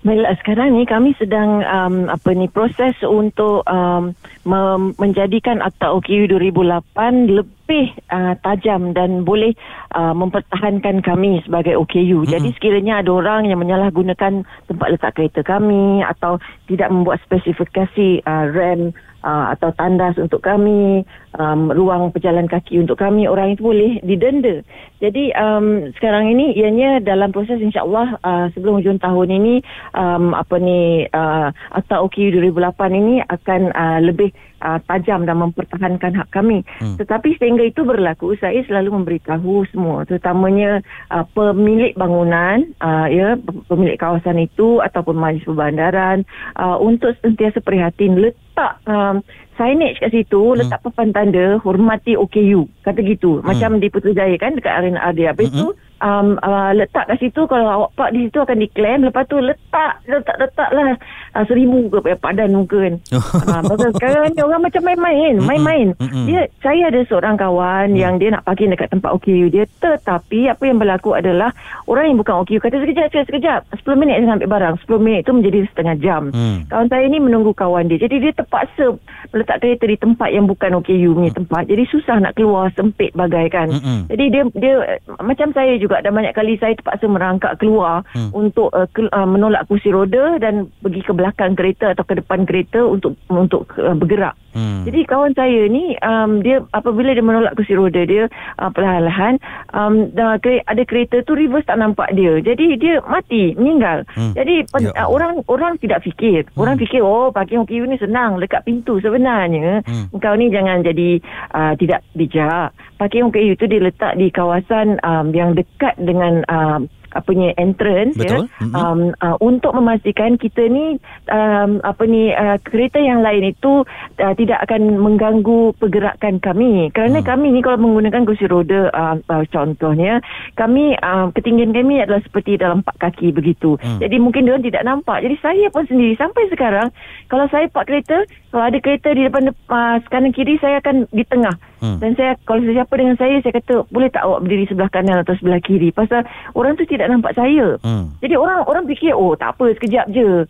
Baiklah 0.04 0.36
sekarang 0.44 0.76
ni 0.76 0.84
kami 0.84 1.16
sedang 1.16 1.64
um, 1.64 2.12
apa 2.12 2.36
ni 2.36 2.52
proses 2.52 2.92
untuk 3.08 3.64
um, 3.64 4.12
mem- 4.44 4.92
menjadikan 5.00 5.64
Akta 5.64 5.96
OKU 5.96 6.28
2008 6.28 7.32
lebih 7.32 7.88
uh, 8.12 8.36
tajam 8.44 8.92
dan 8.92 9.24
boleh 9.24 9.56
uh, 9.96 10.12
mempertahankan 10.12 11.00
kami 11.00 11.40
sebagai 11.48 11.80
OKU. 11.80 12.28
Mm-hmm. 12.28 12.34
Jadi 12.36 12.50
sekiranya 12.52 13.00
ada 13.00 13.16
orang 13.16 13.48
yang 13.48 13.64
menyalahgunakan 13.64 14.44
tempat 14.44 14.88
letak 14.92 15.16
kereta 15.16 15.40
kami 15.40 16.04
atau 16.04 16.36
tidak 16.68 16.92
membuat 16.92 17.24
spesifikasi 17.24 18.28
uh, 18.28 18.52
rem 18.52 18.92
uh, 19.24 19.56
atau 19.56 19.72
tandas 19.74 20.20
untuk 20.20 20.44
kami, 20.44 21.08
um, 21.40 21.72
ruang 21.72 22.12
pejalan 22.12 22.46
kaki 22.46 22.78
untuk 22.78 23.00
kami, 23.00 23.26
orang 23.26 23.56
itu 23.56 23.64
boleh 23.64 23.98
didenda. 24.04 24.62
Jadi 25.00 25.34
um, 25.36 25.90
sekarang 25.98 26.32
ini 26.32 26.54
ianya 26.56 27.00
dalam 27.04 27.32
proses 27.32 27.60
insya-Allah 27.60 28.20
uh, 28.22 28.46
sebelum 28.54 28.80
hujung 28.80 29.00
tahun 29.00 29.36
ini 29.36 29.56
um, 29.96 30.36
apa 30.36 30.56
ni 30.60 31.08
uh, 31.10 31.50
Akta 31.76 32.00
OKU 32.04 32.36
2008 32.40 32.76
ini 32.94 33.16
akan 33.26 33.62
uh, 33.74 34.00
lebih 34.04 34.32
uh, 34.64 34.80
tajam 34.88 35.28
dan 35.28 35.44
mempertahankan 35.44 36.16
hak 36.16 36.30
kami. 36.32 36.64
Hmm. 36.80 36.96
Tetapi 36.96 37.36
sehingga 37.36 37.68
itu 37.68 37.84
berlaku, 37.84 38.40
saya 38.40 38.64
selalu 38.64 39.04
memberitahu 39.04 39.68
semua, 39.70 40.08
terutamanya 40.08 40.80
uh, 41.12 41.28
pemilik 41.36 41.92
bangunan, 42.00 42.64
uh, 42.80 43.12
ya 43.12 43.36
pemilik 43.68 44.00
kawasan 44.00 44.40
itu 44.40 44.80
ataupun 44.80 45.20
majlis 45.20 45.44
perbandaran 45.44 46.24
uh, 46.56 46.80
untuk 46.80 47.14
sentiasa 47.20 47.60
prihatin 47.60 48.18
letak 48.18 48.80
um, 48.88 49.20
signage 49.60 50.00
kat 50.00 50.10
situ, 50.16 50.56
hmm. 50.56 50.64
letak 50.64 50.80
papan 50.82 51.12
tanda 51.12 51.60
hormati 51.62 52.16
OKU, 52.16 52.66
kata 52.82 53.04
gitu. 53.04 53.44
Macam 53.44 53.78
di 53.78 53.92
Putrajaya 53.92 54.34
kan 54.40 54.56
dekat 54.58 54.74
Arena 54.74 55.04
Ardia. 55.04 55.36
Habis 55.36 55.52
Hmm. 55.54 55.60
tu 55.60 55.68
um, 56.04 56.28
uh, 56.44 56.72
letak 56.76 57.08
kat 57.08 57.18
situ 57.24 57.48
kalau 57.48 57.66
awak 57.66 57.92
park 57.96 58.12
di 58.12 58.28
situ 58.28 58.44
akan 58.44 58.60
diklaim. 58.60 59.08
Lepas 59.08 59.24
tu 59.32 59.40
letak 59.40 60.04
letak 60.06 60.36
letak 60.38 60.70
lah 60.76 61.00
uh, 61.40 61.44
seribu 61.48 61.88
ke 61.88 62.12
eh, 62.12 62.20
padan 62.20 62.52
muka 62.52 62.78
kan. 62.84 62.96
Uh, 63.44 63.60
pasal 63.66 63.92
sekarang 64.00 64.32
ni 64.32 64.40
orang 64.40 64.62
macam 64.64 64.82
main-main 64.88 65.36
main-main. 65.36 65.88
Dia 66.26 66.48
saya 66.64 66.90
ada 66.90 67.04
seorang 67.06 67.36
kawan 67.36 67.92
yang 67.92 68.16
dia 68.16 68.32
nak 68.32 68.48
parking 68.48 68.72
dekat 68.72 68.88
tempat 68.88 69.12
OKU 69.14 69.52
dia. 69.52 69.68
Tetapi 69.84 70.48
apa 70.48 70.64
yang 70.64 70.80
berlaku 70.80 71.12
adalah 71.12 71.52
orang 71.86 72.14
yang 72.14 72.18
bukan 72.24 72.40
OKU 72.42 72.58
kata 72.64 72.80
sekejap 72.80 73.12
sekejap, 73.12 73.26
sekejap. 73.28 73.62
10 73.84 74.00
minit 74.00 74.16
saya 74.24 74.40
sampai 74.40 74.48
barang. 74.48 74.76
10 74.88 75.06
minit 75.06 75.22
tu 75.28 75.34
menjadi 75.36 75.60
setengah 75.70 75.96
jam. 76.00 76.22
Hmm. 76.34 76.66
kawan 76.72 76.88
saya 76.88 77.06
ni 77.12 77.20
menunggu 77.20 77.52
kawan 77.52 77.92
dia. 77.92 78.00
Jadi 78.00 78.16
dia 78.24 78.32
terpaksa 78.34 78.96
meletak 79.36 79.58
kereta 79.62 79.86
di 79.86 79.98
tempat 80.00 80.30
yang 80.32 80.46
bukan 80.48 80.72
OKU 80.80 81.10
punya 81.14 81.32
tempat. 81.36 81.64
Jadi 81.68 81.84
susah 81.92 82.18
nak 82.24 82.34
keluar 82.40 82.72
sempit 82.74 83.12
bagai 83.14 83.46
kan. 83.52 83.68
Jadi 84.08 84.26
dia 84.32 84.44
dia 84.58 84.74
macam 85.20 85.52
saya 85.54 85.76
juga 85.78 85.93
dan 86.02 86.18
banyak 86.18 86.34
kali 86.34 86.58
saya 86.58 86.74
terpaksa 86.74 87.06
merangkak 87.06 87.62
keluar 87.62 88.02
Hmm. 88.14 88.30
untuk 88.34 88.70
uh, 88.74 88.86
ke, 88.90 89.10
uh, 89.10 89.28
menolak 89.28 89.66
kursi 89.66 89.90
roda 89.90 90.38
dan 90.38 90.70
pergi 90.82 91.02
ke 91.02 91.14
belakang 91.14 91.58
kereta 91.58 91.94
atau 91.94 92.06
ke 92.06 92.18
depan 92.22 92.46
kereta 92.46 92.86
untuk 92.86 93.18
untuk 93.30 93.70
uh, 93.78 93.94
bergerak. 93.98 94.38
Hmm. 94.54 94.86
Jadi 94.86 95.10
kawan 95.10 95.34
saya 95.34 95.66
ni 95.66 95.98
um, 95.98 96.46
dia 96.46 96.62
apabila 96.78 97.10
dia 97.10 97.26
menolak 97.26 97.58
kursi 97.58 97.74
roda 97.74 98.06
dia 98.06 98.30
uh, 98.62 98.70
perlahan-lahan 98.70 99.42
um, 99.74 100.14
ada 100.14 100.84
kereta 100.86 101.26
tu 101.26 101.34
reverse 101.34 101.66
tak 101.66 101.82
nampak 101.82 102.14
dia. 102.14 102.38
Jadi 102.38 102.78
dia 102.78 103.02
mati, 103.02 103.58
meninggal. 103.58 104.06
Hmm. 104.14 104.38
Jadi 104.38 104.70
pen, 104.70 104.94
Ya 104.94 105.06
uh, 105.06 105.10
orang 105.10 105.42
orang 105.50 105.82
tidak 105.82 106.06
fikir. 106.06 106.46
Orang 106.54 106.78
fikir 106.78 107.02
oh 107.02 107.34
parking 107.34 107.66
OKU 107.66 107.90
ni 107.90 107.98
senang 107.98 108.38
dekat 108.38 108.62
pintu 108.62 109.02
sebenarnya. 109.02 109.82
Hmm. 109.82 110.14
Kau 110.22 110.38
ni 110.38 110.54
jangan 110.54 110.86
jadi 110.86 111.18
uh, 111.50 111.74
tidak 111.82 112.06
bijak. 112.14 112.78
Parking 113.04 113.36
OKU 113.36 113.60
itu 113.60 113.68
diletak 113.68 114.16
di 114.16 114.32
kawasan 114.32 114.96
um, 115.04 115.36
yang 115.36 115.60
dekat 115.60 115.92
dengan 116.00 116.40
um, 116.48 116.88
apanya 117.14 117.54
entrance 117.58 118.18
Betul. 118.18 118.46
ya 118.50 118.62
Mhm. 118.64 118.74
um, 118.76 119.00
uh, 119.18 119.36
untuk 119.40 119.72
memastikan 119.74 120.36
kita 120.36 120.66
ni 120.68 120.98
um, 121.30 121.82
apa 121.82 122.04
ni 122.06 122.30
uh, 122.30 122.58
kereta 122.62 122.98
yang 122.98 123.22
lain 123.22 123.50
itu 123.50 123.86
uh, 124.20 124.34
tidak 124.36 124.64
akan 124.66 124.98
mengganggu 124.98 125.74
pergerakan 125.78 126.38
kami 126.40 126.90
kerana 126.92 127.22
Hmm. 127.22 127.28
kami 127.28 127.48
ni 127.52 127.62
kalau 127.62 127.78
menggunakan 127.78 128.26
kursi 128.26 128.46
roda 128.46 128.90
uh, 128.90 129.16
uh, 129.30 129.44
contohnya 129.48 130.20
kami 130.54 130.98
uh, 130.98 131.30
ketinggian 131.32 131.72
kami 131.72 132.02
adalah 132.02 132.22
seperti 132.22 132.58
dalam 132.58 132.82
empat 132.82 132.96
kaki 133.00 133.32
begitu 133.32 133.76
Hmm. 133.80 134.00
jadi 134.00 134.16
mungkin 134.18 134.46
dia 134.46 134.60
tidak 134.60 134.84
nampak 134.84 135.22
jadi 135.22 135.36
saya 135.40 135.68
pun 135.70 135.86
sendiri 135.86 136.14
sampai 136.16 136.50
sekarang 136.50 136.88
kalau 137.28 137.46
saya 137.50 137.68
park 137.68 137.88
kereta 137.88 138.26
kalau 138.50 138.70
ada 138.70 138.78
kereta 138.78 139.12
di 139.12 139.26
depan 139.26 139.50
uh, 139.50 139.98
kanan 140.08 140.32
kiri 140.32 140.58
saya 140.58 140.80
akan 140.80 141.06
di 141.10 141.24
tengah 141.26 141.54
Hmm. 141.84 142.00
dan 142.00 142.16
saya 142.16 142.40
kalau 142.48 142.64
sesiapa 142.64 142.96
dengan 142.96 143.20
saya 143.20 143.44
saya 143.44 143.60
kata 143.60 143.84
boleh 143.92 144.08
tak 144.08 144.24
awak 144.24 144.40
berdiri 144.40 144.72
sebelah 144.72 144.88
kanan 144.88 145.20
atau 145.20 145.36
sebelah 145.36 145.60
kiri 145.60 145.92
pasal 145.92 146.24
orang 146.56 146.80
tu 146.80 146.88
tidak 146.88 147.03
nampak 147.08 147.34
saya 147.34 147.76
Hmm. 147.82 148.14
jadi 148.20 148.36
orang 148.36 148.64
orang 148.64 148.84
fikir 148.86 149.12
oh 149.12 149.34
tak 149.34 149.56
apa 149.56 149.74
sekejap 149.76 150.08
je. 150.12 150.46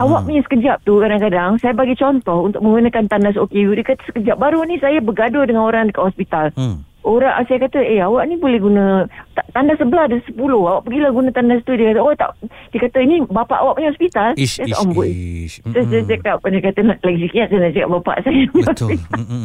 Awak 0.00 0.18
Hmm. 0.18 0.26
punya 0.26 0.40
sekejap 0.42 0.76
tu 0.82 0.98
kadang-kadang 0.98 1.50
saya 1.60 1.76
bagi 1.76 1.94
contoh 1.94 2.48
untuk 2.48 2.64
menggunakan 2.64 3.06
tandas 3.06 3.36
OKU 3.36 3.76
dia 3.76 3.84
kata 3.84 4.02
sekejap 4.08 4.36
baru 4.40 4.64
ni 4.64 4.80
saya 4.80 4.98
bergaduh 4.98 5.44
dengan 5.44 5.68
orang 5.68 5.92
dekat 5.92 6.10
hospital. 6.10 6.46
Hmm. 6.56 6.82
Orang 7.02 7.34
saya 7.44 7.58
kata 7.58 7.82
eh 7.82 7.98
awak 7.98 8.30
ni 8.30 8.38
boleh 8.38 8.62
guna 8.62 9.10
ta- 9.34 9.42
tandas 9.50 9.74
sebelah 9.76 10.06
ada 10.06 10.22
10 10.22 10.38
awak 10.38 10.86
pergilah 10.86 11.10
guna 11.10 11.28
tandas 11.34 11.58
tu 11.66 11.74
dia 11.74 11.90
kata 11.90 12.00
oh 12.00 12.14
tak 12.14 12.30
dia 12.70 12.78
kata 12.78 12.98
ini 13.02 13.26
bapak 13.26 13.58
awak 13.58 13.74
punya 13.74 13.90
hospital. 13.90 14.28
Ish, 14.38 14.62
Saya 14.62 14.70
ish, 14.70 14.74
kata, 14.74 14.82
"Amboi." 14.86 15.08
ish. 15.10 15.56
Saya, 15.66 15.84
saya 15.90 16.02
cakap 16.06 16.36
dia 16.42 16.60
kata 16.62 16.80
nak 16.86 16.98
lagi 17.02 17.18
sikit 17.26 17.46
saya 17.50 17.58
nak 17.58 17.72
cakap 17.74 17.90
bapak 17.90 18.16
saya 18.22 18.40
Betul. 18.54 18.90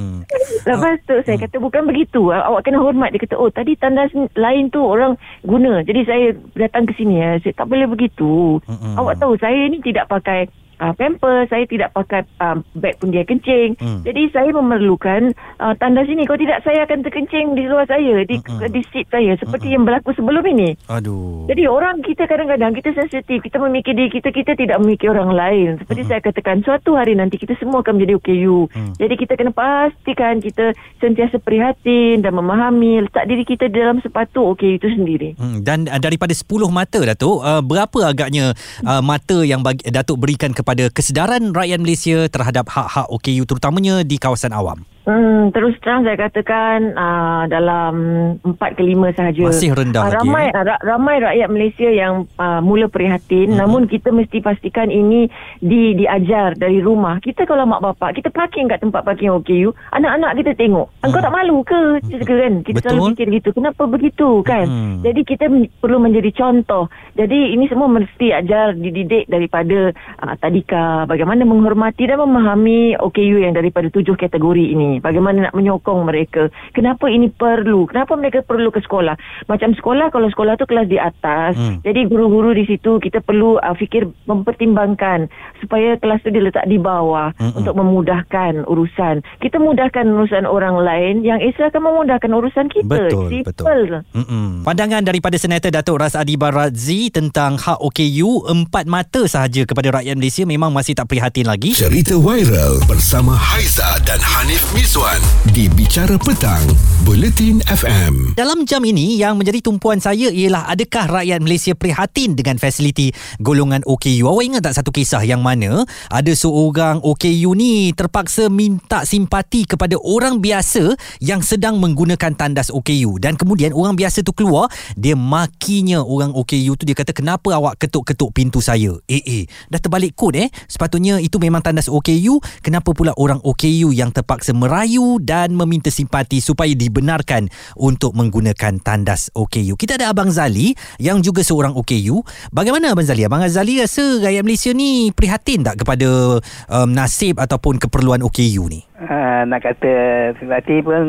Lepas 0.69 0.95
tu 1.09 1.15
saya 1.25 1.37
kata 1.39 1.55
bukan 1.57 1.83
begitu. 1.87 2.21
Awak 2.29 2.61
kena 2.61 2.77
hormat. 2.77 3.09
Dia 3.09 3.25
kata 3.25 3.35
oh 3.35 3.49
tadi 3.49 3.73
tandas 3.73 4.13
lain 4.37 4.69
tu 4.69 4.79
orang 4.79 5.17
guna. 5.41 5.81
Jadi 5.81 6.01
saya 6.05 6.25
datang 6.53 6.85
ke 6.85 6.93
sini. 6.93 7.17
ya. 7.17 7.41
Saya 7.41 7.57
tak 7.57 7.67
boleh 7.67 7.89
begitu. 7.89 8.61
Mm-mm. 8.69 8.95
Awak 8.95 9.17
tahu 9.17 9.33
saya 9.39 9.65
ni 9.65 9.81
tidak 9.81 10.05
pakai 10.07 10.45
uh, 10.81 10.93
pamper. 10.93 11.45
Saya 11.49 11.63
tidak 11.69 11.93
pakai 11.93 12.25
uh, 12.41 12.59
beg 12.77 12.97
pun 12.99 13.13
dia 13.13 13.23
kencing. 13.23 13.77
Mm. 13.77 14.01
Jadi 14.05 14.21
saya 14.33 14.49
memerlukan 14.51 15.33
uh, 15.61 15.73
tandas 15.77 16.09
ini. 16.09 16.25
Kalau 16.25 16.39
tidak 16.39 16.63
saya 16.65 16.83
akan 16.83 17.05
terkencing 17.05 17.53
di 17.53 17.63
luar 17.69 17.85
saya. 17.85 18.25
Di, 18.25 18.41
Mm-mm. 18.41 18.69
di 18.71 18.81
seat 18.91 19.07
saya. 19.09 19.33
Seperti 19.37 19.73
yang 19.73 19.87
berlaku 19.87 20.11
sebelum 20.17 20.43
ini. 20.47 20.75
Aduh. 20.91 21.47
Jadi 21.47 21.63
orang 21.69 22.01
kita 22.03 22.25
kadang-kadang 22.27 22.73
kita 22.75 22.91
sensitif, 22.97 23.39
kita 23.39 23.57
memikir 23.61 23.95
diri 23.95 24.11
kita, 24.11 24.33
kita 24.33 24.57
tidak 24.57 24.77
memikir 24.83 25.13
orang 25.13 25.31
lain. 25.31 25.69
Seperti 25.79 26.01
saya 26.03 26.19
katakan, 26.19 26.65
suatu 26.65 26.99
hari 26.99 27.15
nanti 27.15 27.39
kita 27.39 27.55
semua 27.61 27.79
akan 27.85 27.97
menjadi 27.97 28.19
OKU. 28.19 28.59
Mm. 28.73 28.93
Jadi 28.99 29.13
kita 29.15 29.33
kena 29.39 29.51
pastikan 29.53 30.41
kita 30.43 30.75
sentiasa 30.99 31.39
prihatin 31.39 32.19
dan 32.19 32.35
memahami 32.35 33.07
letak 33.07 33.23
diri 33.31 33.47
kita 33.47 33.71
di 33.71 33.79
dalam 33.79 34.03
sepatu 34.03 34.51
OKU 34.51 34.75
itu 34.75 34.87
sendiri. 34.91 35.39
Hmm, 35.39 35.63
dan 35.63 35.87
uh, 35.87 36.01
daripada 36.01 36.35
10 36.35 36.43
mata 36.67 36.99
Datuk, 36.99 37.39
uh, 37.39 37.63
berapa 37.63 37.99
agaknya 38.11 38.51
uh, 38.83 38.99
mata 38.99 39.39
yang 39.47 39.63
bagi, 39.63 39.87
Datuk 39.87 40.19
berikan 40.19 40.51
kepada 40.51 40.66
kesedaran 40.91 41.55
rakyat 41.55 41.79
Malaysia 41.79 42.27
terhadap 42.27 42.67
hak-hak 42.67 43.07
OKU 43.07 43.47
terutamanya 43.47 44.03
di 44.03 44.19
kawasan 44.19 44.51
awam? 44.51 44.83
Hmm, 45.07 45.55
terus 45.55 45.71
terang 45.79 46.03
saya 46.03 46.19
katakan 46.19 46.91
uh, 46.91 47.47
dalam 47.47 47.95
4 48.43 48.59
ke 48.75 48.83
5 48.83 49.15
sahaja. 49.15 49.43
Masih 49.47 49.71
rendah 49.71 50.03
Ah, 50.03 50.11
lagi, 50.11 50.19
ramai, 50.19 50.45
eh? 50.45 50.63
ra- 50.67 50.83
ramai 50.83 51.15
rakyat 51.17 51.47
Malaysia 51.47 51.87
yang 51.87 52.13
uh, 52.35 52.59
mula 52.59 52.91
prihatin 52.91 53.55
Mhm. 53.55 53.57
namun 53.57 53.87
kita 53.87 54.11
mesti 54.11 54.43
pastikan 54.43 54.91
ini 54.91 55.31
di 55.57 55.95
diajar 55.95 56.59
dari 56.59 56.83
rumah. 56.83 57.23
Kita 57.23 57.47
kalau 57.47 57.63
mak 57.63 57.79
bapak, 57.79 58.19
kita 58.19 58.27
parking 58.29 58.67
kat 58.67 58.83
tempat 58.83 59.07
parking 59.07 59.31
OKU, 59.31 59.71
anak-anak 59.95 60.43
kita 60.43 60.51
tengok. 60.59 60.91
Engkau 60.99 61.23
tak 61.23 61.31
malu 61.31 61.63
ke? 61.63 61.81
Cakap 62.03 62.27
kan? 62.27 62.53
Kita 62.61 62.75
Betul. 62.75 62.89
selalu 62.91 63.03
fikir 63.15 63.27
gitu. 63.31 63.49
Kenapa 63.55 63.83
begitu 63.87 64.29
kan? 64.43 64.67
Mhm. 64.67 65.07
Jadi 65.07 65.21
kita 65.23 65.45
perlu 65.79 66.03
menjadi 66.03 66.35
contoh. 66.35 66.91
Jadi 67.15 67.55
ini 67.55 67.71
semua 67.71 67.87
mesti 67.87 68.35
ajar 68.35 68.75
dididik 68.75 69.23
daripada 69.25 69.95
uh, 70.19 70.35
tadika 70.35 71.07
bagaimana 71.07 71.47
menghormati 71.47 72.03
dan 72.03 72.19
memahami 72.19 72.99
OKU 72.99 73.39
yang 73.39 73.55
daripada 73.55 73.87
tujuh 73.87 74.13
kategori 74.13 74.67
ini. 74.67 74.96
Bagaimana 74.99 75.49
nak 75.49 75.55
menyokong 75.55 76.03
mereka. 76.07 76.49
Kenapa 76.73 77.07
ini 77.07 77.29
perlu? 77.29 77.85
Kenapa 77.87 78.17
mereka 78.17 78.41
perlu 78.41 78.73
ke 78.73 78.81
sekolah? 78.81 79.15
Macam 79.47 79.73
sekolah 79.77 80.09
kalau 80.09 80.27
sekolah 80.27 80.57
tu 80.57 80.65
kelas 80.65 80.87
di 80.89 80.97
atas. 80.97 81.55
Hmm. 81.55 81.79
Jadi 81.85 82.09
guru-guru 82.09 82.57
di 82.57 82.65
situ 82.65 82.97
kita 82.97 83.21
perlu 83.21 83.61
uh, 83.61 83.75
fikir 83.77 84.09
mempertimbangkan 84.25 85.29
supaya 85.61 85.95
kelas 86.01 86.21
tu 86.25 86.31
diletak 86.33 86.65
di 86.69 86.77
bawah 86.81 87.33
Mm-mm. 87.37 87.59
untuk 87.61 87.73
memudahkan 87.77 88.65
urusan. 88.65 89.21
Kita 89.41 89.57
mudahkan 89.57 90.05
urusan 90.05 90.45
orang 90.45 90.79
lain 90.81 91.25
yang 91.25 91.41
Islam 91.41 91.69
akan 91.69 91.81
memudahkan 91.83 92.31
urusan 92.31 92.65
kita. 92.71 92.87
Betul, 92.87 93.27
Simple. 93.29 93.45
betul. 93.51 93.81
Mm-mm. 94.13 94.47
Pandangan 94.63 95.01
daripada 95.03 95.35
Senator 95.39 95.69
Datuk 95.73 95.99
Ras 96.01 96.15
Adi 96.15 96.39
Baradzi 96.39 97.09
tentang 97.11 97.59
hak 97.59 97.79
OKU 97.81 98.47
empat 98.47 98.85
mata 98.87 99.25
sahaja 99.25 99.63
kepada 99.67 100.01
rakyat 100.01 100.15
Malaysia 100.17 100.43
memang 100.47 100.71
masih 100.71 100.93
tak 100.95 101.11
prihatin 101.11 101.45
lagi. 101.45 101.73
Cerita 101.75 102.15
viral 102.17 102.81
bersama 102.85 103.35
Haiza 103.35 103.99
dan 104.03 104.19
Hanif 104.21 104.63
Miswan 104.87 105.19
di 105.51 105.67
Bicara 105.67 106.15
Petang, 106.15 106.63
Buletin 107.03 107.59
FM. 107.67 108.39
Dalam 108.39 108.63
jam 108.63 108.79
ini 108.87 109.19
yang 109.19 109.35
menjadi 109.35 109.59
tumpuan 109.59 109.99
saya 109.99 110.31
ialah 110.31 110.63
adakah 110.71 111.11
rakyat 111.11 111.43
Malaysia 111.43 111.75
prihatin 111.75 112.39
dengan 112.39 112.55
fasiliti 112.55 113.11
golongan 113.43 113.83
OKU. 113.83 114.23
Awak 114.31 114.43
ingat 114.47 114.63
tak 114.63 114.79
satu 114.79 114.95
kisah 114.95 115.27
yang 115.27 115.43
mana 115.43 115.83
ada 116.07 116.31
seorang 116.31 117.03
OKU 117.03 117.51
ni 117.51 117.91
terpaksa 117.91 118.47
minta 118.47 119.03
simpati 119.03 119.67
kepada 119.67 119.99
orang 119.99 120.39
biasa 120.39 120.95
yang 121.19 121.43
sedang 121.43 121.83
menggunakan 121.83 122.31
tandas 122.39 122.71
OKU 122.71 123.19
dan 123.19 123.35
kemudian 123.35 123.75
orang 123.75 123.99
biasa 123.99 124.23
tu 124.23 124.31
keluar 124.31 124.71
dia 124.95 125.19
makinya 125.19 125.99
orang 125.99 126.31
OKU 126.31 126.79
tu 126.79 126.87
dia 126.87 126.95
kata 126.95 127.11
kenapa 127.11 127.51
awak 127.59 127.75
ketuk-ketuk 127.75 128.31
pintu 128.31 128.63
saya. 128.63 128.95
Eh 129.11 129.19
eh 129.19 129.43
dah 129.67 129.83
terbalik 129.83 130.15
kod 130.15 130.39
eh. 130.39 130.47
Sepatutnya 130.71 131.19
itu 131.19 131.43
memang 131.43 131.59
tandas 131.59 131.91
OKU 131.91 132.39
kenapa 132.63 132.95
pula 132.95 133.11
orang 133.19 133.43
OKU 133.43 133.91
yang 133.91 134.15
terpaksa 134.15 134.55
merayu 134.77 135.17
dan 135.17 135.57
meminta 135.57 135.89
simpati 135.89 136.37
supaya 136.37 136.69
dibenarkan 136.69 137.49
untuk 137.81 138.13
menggunakan 138.13 138.77
tandas 138.77 139.33
OKU. 139.33 139.73
Kita 139.73 139.97
ada 139.97 140.13
Abang 140.13 140.29
Zali 140.29 140.77
yang 141.01 141.25
juga 141.25 141.41
seorang 141.41 141.73
OKU. 141.73 142.21
Bagaimana 142.53 142.93
Abang 142.93 143.01
Zali? 143.01 143.25
Abang 143.25 143.41
Zali 143.49 143.81
rasa 143.81 144.21
rakyat 144.21 144.45
Malaysia 144.45 144.69
ni 144.77 145.09
prihatin 145.09 145.65
tak 145.65 145.81
kepada 145.81 146.37
um, 146.69 146.89
nasib 146.93 147.41
ataupun 147.41 147.81
keperluan 147.81 148.21
OKU 148.21 148.69
ni? 148.69 148.85
Uh, 149.01 149.49
nak 149.49 149.65
kata 149.65 149.93
simpati 150.37 150.85
pun 150.85 151.01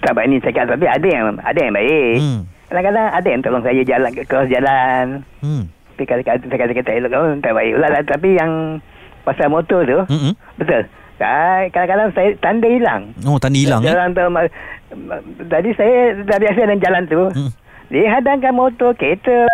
tak 0.00 0.16
baik 0.16 0.32
ni 0.32 0.40
cakap 0.40 0.72
tapi 0.72 0.88
ada 0.88 1.04
yang 1.04 1.36
ada 1.44 1.60
yang 1.60 1.76
baik. 1.76 2.16
Hmm. 2.24 2.40
Kadang-kadang 2.72 3.06
ada 3.12 3.28
yang 3.28 3.42
tolong 3.44 3.64
saya 3.68 3.82
jalan 3.84 4.10
ke 4.16 4.24
cross 4.24 4.48
jalan. 4.48 5.28
Hmm. 5.44 5.68
Tapi 5.92 6.08
kadang-kadang 6.08 6.48
saya 6.48 6.72
kata 6.72 6.90
elok 7.04 7.44
tak 7.44 7.52
baik 7.52 7.76
pula 7.76 7.88
lah. 7.92 8.00
Tapi 8.08 8.28
yang 8.32 8.80
pasal 9.28 9.52
motor 9.52 9.84
tu 9.84 10.00
Mm-mm. 10.08 10.32
betul. 10.56 10.88
Ah, 11.20 11.66
Kadang-kadang 11.68 12.10
saya 12.12 12.28
tanda 12.38 12.66
hilang. 12.66 13.02
Oh, 13.22 13.36
tanda 13.36 13.54
hilang 13.54 13.82
eh? 13.82 13.90
Jalan 13.90 14.08
tu 14.10 14.22
ma- 14.28 14.50
tadi 15.44 15.70
saya 15.74 15.96
dah 16.20 16.38
biasa 16.38 16.58
dalam 16.60 16.80
jalan 16.80 17.02
tu. 17.04 17.22
Hmm. 17.30 17.50
Dia 17.88 18.04
hadangkan 18.10 18.52
motor 18.52 18.92
kereta. 18.92 19.48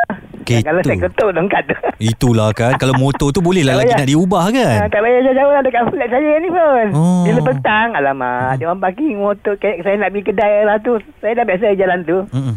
Kalau 0.44 0.84
saya 0.84 1.00
ketuk 1.00 1.30
dongkat 1.32 1.62
tu. 1.64 1.76
Itulah 2.12 2.52
kan 2.52 2.76
Kalau 2.76 2.92
motor 2.94 3.32
tu 3.32 3.40
boleh 3.40 3.64
lah 3.64 3.80
lagi 3.80 3.96
nak 3.96 4.04
diubah 4.04 4.52
kan 4.52 4.76
Ah, 4.76 4.88
tak 4.88 5.00
payah 5.00 5.24
jauh-jauh 5.24 5.52
lah 5.52 5.62
dekat 5.64 5.82
flat 5.88 6.08
saya 6.10 6.32
ni 6.36 6.48
pun. 6.48 6.86
Oh. 6.92 7.24
Bila 7.24 7.40
petang, 7.46 7.88
alamak. 7.94 8.60
Dia 8.60 8.68
orang 8.68 8.82
parking 8.82 9.16
motor. 9.16 9.56
Saya 9.56 9.96
nak 9.96 10.10
pergi 10.10 10.28
kedai 10.28 10.68
lah 10.68 10.76
tu. 10.78 11.00
Saya 11.18 11.32
dah 11.32 11.44
biasa 11.46 11.72
jalan 11.74 11.98
tu. 12.04 12.18
Mm-mm. 12.28 12.54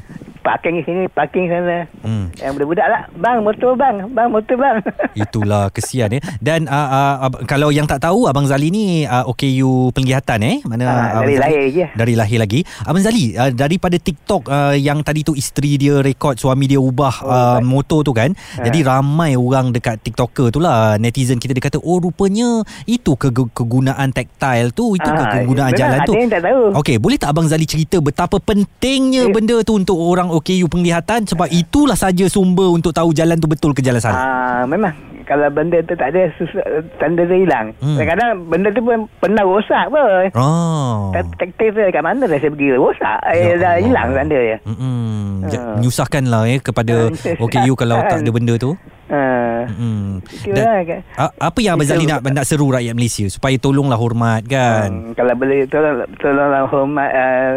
Parking 0.48 0.80
sini, 0.82 1.04
parking 1.10 1.46
sana. 1.46 1.84
Hmm. 2.00 2.32
Yang 2.34 2.52
budak-budak 2.56 2.88
lah. 2.88 3.02
Bang, 3.14 3.38
motor 3.42 3.72
bang. 3.74 3.96
Bang, 4.10 4.30
motor 4.30 4.56
bang. 4.56 4.78
Itulah 5.20 5.68
kesian 5.70 6.08
ya. 6.10 6.20
Dan 6.40 6.66
uh, 6.66 6.90
uh, 6.90 7.16
ab- 7.22 7.44
kalau 7.44 7.68
yang 7.70 7.84
tak 7.84 8.00
tahu 8.00 8.26
Abang 8.26 8.46
Zali 8.46 8.70
ni 8.70 8.86
uh, 9.04 9.28
OKU 9.28 9.92
penglihatan 9.92 10.40
eh. 10.42 10.58
Mana 10.64 10.84
Ah, 10.88 11.20
Abang 11.20 11.28
dari 11.28 11.36
Zali? 11.36 11.44
lahir 11.44 11.64
je. 11.70 11.86
Dari 11.92 12.14
lahir 12.14 12.40
lagi. 12.40 12.60
Abang 12.82 13.02
Zali 13.02 13.24
uh, 13.34 13.52
daripada 13.52 13.98
TikTok 13.98 14.48
uh, 14.48 14.72
yang 14.74 15.02
tadi 15.02 15.22
tu 15.22 15.34
isteri 15.34 15.76
dia 15.76 16.00
rekod 16.00 16.34
suami 16.34 16.64
dia 16.66 16.80
ubah 16.80 17.16
Oh, 17.18 17.28
uh, 17.28 17.60
motor 17.60 18.02
tu 18.02 18.14
kan. 18.14 18.32
Ha. 18.32 18.64
Jadi 18.64 18.80
ramai 18.82 19.34
orang 19.34 19.70
dekat 19.70 20.00
TikToker 20.00 20.48
tu 20.50 20.60
lah 20.60 20.96
netizen 20.96 21.36
kita 21.36 21.52
dia 21.52 21.64
kata 21.64 21.80
oh 21.80 21.98
rupanya 21.98 22.62
itu 22.86 23.14
ke- 23.16 23.34
kegunaan 23.34 24.12
tactile 24.12 24.70
tu 24.72 24.94
itu 24.94 25.04
Ah, 25.04 25.34
kegunaan 25.34 25.72
benar, 25.72 25.82
jalan 25.82 25.98
ada 25.98 26.06
tu. 26.06 26.14
yang 26.14 26.30
tak 26.30 26.42
tahu. 26.42 26.62
Okey, 26.78 26.96
boleh 26.98 27.18
tak 27.18 27.30
Abang 27.30 27.48
Zali 27.48 27.66
cerita 27.66 27.98
betapa 27.98 28.38
pentingnya 28.38 29.24
Eh. 29.24 29.34
benda 29.34 29.58
tu 29.62 29.74
untuk 29.74 29.98
orang 29.98 30.30
OKU 30.38 30.66
penglihatan 30.68 31.24
sebab 31.24 31.50
itulah 31.50 31.94
saja 31.94 32.26
sumber 32.26 32.70
untuk 32.70 32.92
tahu 32.92 33.12
jalan 33.12 33.36
tu 33.36 33.46
betul 33.46 33.72
ke 33.72 33.80
jalan 33.80 33.98
salah. 33.98 34.20
Ah, 34.20 34.62
memang 34.64 34.94
kalau 35.24 35.50
benda 35.50 35.82
tu 35.82 35.92
tak 35.92 36.10
ada 36.10 36.32
sus- 36.34 36.56
tanda 36.96 37.22
dia 37.22 37.36
hilang. 37.36 37.76
Hmm. 37.78 37.96
Kadang-kadang 37.96 38.48
benda 38.48 38.70
tu 38.70 38.80
pun 38.80 38.98
pernah 39.18 39.44
rosak 39.44 39.86
pun. 39.90 40.24
Oh. 40.34 41.12
Detektif 41.12 41.74
dia 41.74 41.90
kat 41.90 42.00
mana 42.00 42.24
dah 42.24 42.38
saya 42.38 42.48
pergi 42.48 42.72
rosak. 42.74 43.20
Ya 43.26 43.44
Eh, 43.46 43.56
dah 43.58 43.74
hilang 43.78 44.10
tanda 44.14 44.38
dia. 44.38 44.58
Mm-mm. 44.64 45.44
Ja- 45.46 45.60
Ah. 45.60 45.76
Menyusahkanlah 45.76 46.42
eh 46.48 46.60
kepada 46.60 47.12
OKU 47.44 47.74
kalau 47.74 48.00
tak 48.02 48.20
ada 48.20 48.32
benda 48.32 48.56
tu. 48.56 48.72
Ha. 49.08 49.64
Mm. 49.66 50.20
Itulah 50.22 50.80
kan. 50.84 51.00
a- 51.18 51.36
apa 51.42 51.60
yang 51.60 51.76
Abang 51.76 51.88
Zali 51.88 52.04
nak 52.04 52.20
nak 52.22 52.44
seru 52.44 52.68
rakyat 52.70 52.92
Malaysia 52.92 53.24
supaya 53.28 53.56
tolonglah 53.56 53.96
hormat 53.96 54.44
kan. 54.44 54.88
Hmm, 54.90 55.12
kalau 55.14 55.32
boleh 55.34 55.64
tolong 55.66 56.04
tolonglah 56.18 56.64
hormat 56.66 57.10
uh, 57.10 57.52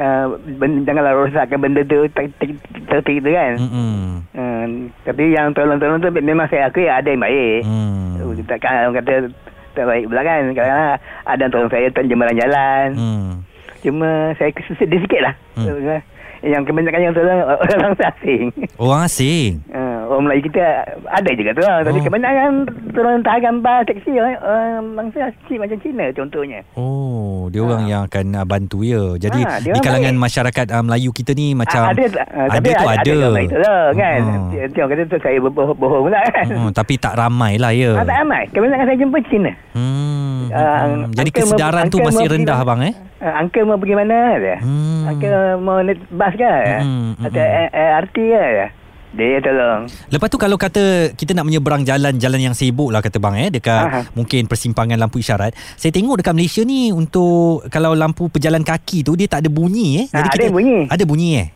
uh, 0.00 0.24
ben, 0.56 0.88
janganlah 0.88 1.12
rosakkan 1.12 1.60
benda 1.60 1.84
tu 1.84 2.08
tertik 2.88 3.16
tu 3.20 3.30
kan. 3.30 3.52
Hmm, 3.60 4.88
tapi 5.04 5.36
yang 5.36 5.52
tolong-tolong 5.52 6.00
tu 6.00 6.08
memang 6.10 6.48
saya 6.48 6.72
akui 6.72 6.88
ada 6.88 7.06
yang 7.06 7.20
baik. 7.20 7.60
Hmm. 7.64 8.16
Hmm. 8.20 8.46
Takkan 8.48 8.88
orang 8.88 8.96
kata 9.02 9.12
tak 9.76 9.86
baik 9.86 10.08
pula 10.08 10.22
kan. 10.24 10.40
Kadang-kadang 10.50 10.82
ada 11.26 11.40
yang 11.40 11.52
tolong 11.52 11.70
saya 11.70 11.86
tolong 11.92 12.10
jembaran 12.10 12.36
jalan. 12.38 12.86
Hmm. 12.96 13.30
Cuma 13.80 14.08
saya 14.36 14.50
sedih 14.76 15.00
sikit 15.02 15.20
lah. 15.24 15.34
Hmm. 15.56 16.00
Yang 16.40 16.62
kebanyakan 16.72 17.00
yang 17.04 17.14
tolong 17.14 17.40
orang 17.62 17.96
asing. 18.00 18.44
Orang 18.80 19.00
asing. 19.04 19.50
Uh, 19.68 19.89
orang 20.10 20.26
Melayu 20.26 20.42
kita 20.44 20.64
ada 21.06 21.30
juga 21.30 21.50
tu 21.54 21.62
lah. 21.62 21.76
Tapi 21.80 21.96
Oh. 21.96 22.04
kebanyakan 22.04 22.50
tolong 22.90 23.22
tahan 23.22 23.56
bas 23.60 23.80
taksi 23.84 24.10
orang, 24.12 24.36
orang 24.36 24.84
bangsa 24.92 25.18
asing 25.30 25.58
macam 25.58 25.78
Cina 25.78 26.04
contohnya. 26.10 26.60
Oh, 26.74 27.46
dia 27.46 27.62
orang 27.62 27.86
yang 27.86 28.02
akan 28.04 28.26
uh, 28.34 28.44
bantu 28.44 28.82
ya. 28.82 29.14
Jadi 29.16 29.40
Ah, 29.40 29.56
di 29.56 29.70
orang 29.70 29.80
kalangan 29.80 30.14
baik. 30.14 30.24
masyarakat 30.26 30.66
uh, 30.68 30.82
Melayu 30.82 31.10
kita 31.10 31.30
ni 31.32 31.54
macam 31.54 31.82
Ah, 31.82 31.94
ada, 31.94 32.02
uh, 32.02 32.18
ada 32.42 32.50
tapi 32.52 32.68
tu 32.68 32.84
ada. 32.84 32.98
ada. 32.98 33.40
Itu 33.40 33.56
lah 33.56 33.82
kan. 33.94 34.20
Hmm. 34.20 34.48
Dia, 34.50 34.62
dia 34.66 34.80
orang 34.82 34.92
kata 34.92 35.02
tu 35.06 35.18
saya 35.20 35.38
berbohong 35.38 35.78
pula 35.78 36.20
kan. 36.28 36.46
Hmm, 36.50 36.70
tapi 36.74 36.94
tak 36.98 37.14
ramai 37.14 37.52
lah 37.54 37.70
ya. 37.70 37.94
Tak 37.96 38.10
ramai. 38.10 38.42
Kebanyakan 38.50 38.84
saya 38.84 38.98
jumpa 38.98 39.18
Cina. 39.30 39.52
Hmm. 39.72 40.38
Hmm. 40.50 41.14
Jadi 41.14 41.30
kesedaran 41.30 41.86
tu 41.86 42.02
masih 42.02 42.26
rendah 42.26 42.58
abang 42.58 42.82
eh? 42.82 42.90
Uh, 43.20 43.34
uncle 43.38 43.62
mau 43.62 43.76
pergi 43.76 43.94
mana 43.94 44.34
dia? 44.34 44.56
Hmm. 44.58 45.04
Uncle 45.06 45.36
mau 45.60 45.78
naik 45.78 46.00
bas 46.10 46.32
ke? 46.32 46.40
Hmm, 46.80 47.12
hmm, 47.14 47.26
Atau 47.28 47.38
hmm. 47.38 47.68
eh, 47.70 47.90
RT 48.00 48.16
ke? 48.16 48.66
Dia 49.10 49.42
tolong. 49.42 49.90
Lepas 50.06 50.28
tu 50.30 50.38
kalau 50.38 50.54
kata 50.54 51.10
kita 51.18 51.34
nak 51.34 51.50
menyeberang 51.50 51.82
jalan 51.82 52.14
jalan 52.22 52.40
yang 52.40 52.54
sibuk 52.54 52.94
lah 52.94 53.02
kata 53.02 53.18
bang 53.18 53.34
eh 53.42 53.48
dekat 53.50 53.84
Aha. 53.90 54.00
mungkin 54.14 54.46
persimpangan 54.46 54.94
lampu 54.94 55.18
isyarat. 55.18 55.50
Saya 55.74 55.90
tengok 55.90 56.22
dekat 56.22 56.30
Malaysia 56.30 56.62
ni 56.62 56.94
untuk 56.94 57.66
kalau 57.74 57.98
lampu 57.98 58.30
pejalan 58.30 58.62
kaki 58.62 59.02
tu 59.02 59.18
dia 59.18 59.26
tak 59.26 59.42
ada 59.42 59.50
bunyi 59.50 60.06
eh. 60.06 60.06
Ah, 60.14 60.30
ada 60.30 60.46
bunyi. 60.46 60.86
Ada 60.86 61.04
bunyi 61.06 61.30
eh. 61.42 61.46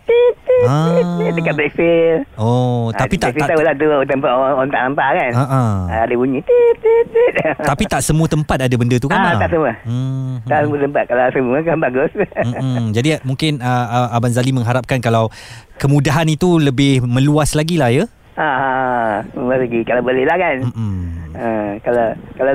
Ah. 0.63 0.95
Dekat 1.37 1.55
backfield. 1.55 2.23
Oh, 2.39 2.89
Ah, 2.95 3.05
tapi 3.05 3.19
tak 3.19 3.35
tak 3.35 3.51
tahu 3.51 3.61
lah 3.61 3.75
tu 3.75 3.87
tempat 4.07 4.31
orang, 4.31 4.55
orang 4.55 4.71
tak 4.71 4.83
nampak 4.87 5.09
kan. 5.19 5.31
Ha 5.35 5.45
ah. 5.45 5.75
Ah, 5.91 6.01
ada 6.07 6.15
bunyi. 6.15 6.39
Tit, 6.41 6.75
tit, 6.79 7.05
tit. 7.11 7.33
Tapi 7.71 7.85
tak 7.85 8.01
semua 8.01 8.31
tempat 8.31 8.63
ada 8.63 8.75
benda 8.75 8.97
tu 8.97 9.11
kan? 9.11 9.19
Ah, 9.19 9.25
bang? 9.35 9.41
tak 9.43 9.51
semua. 9.51 9.73
Hmm. 9.83 10.33
tak 10.47 10.59
semua 10.63 10.79
tempat. 10.79 11.05
Kalau 11.09 11.25
semua 11.33 11.57
kan 11.61 11.77
bagus. 11.81 12.11
Mm-mm. 12.14 12.85
Jadi 12.97 13.09
mungkin 13.23 13.59
uh, 13.59 14.14
Abang 14.14 14.31
Zali 14.31 14.55
mengharapkan 14.55 15.01
kalau 15.01 15.33
kemudahan 15.77 16.29
itu 16.29 16.62
lebih 16.62 17.03
meluas 17.03 17.59
lagi 17.59 17.75
lah 17.75 17.90
ya. 17.90 18.05
Ah, 18.35 19.23
semua 19.35 19.59
lagi. 19.59 19.83
Kalau 19.83 20.03
boleh 20.03 20.23
lah 20.23 20.38
kan. 20.38 20.57
Mm-mm. 20.71 20.95
Ah, 21.35 21.71
kalau 21.83 22.07
kalau 22.38 22.53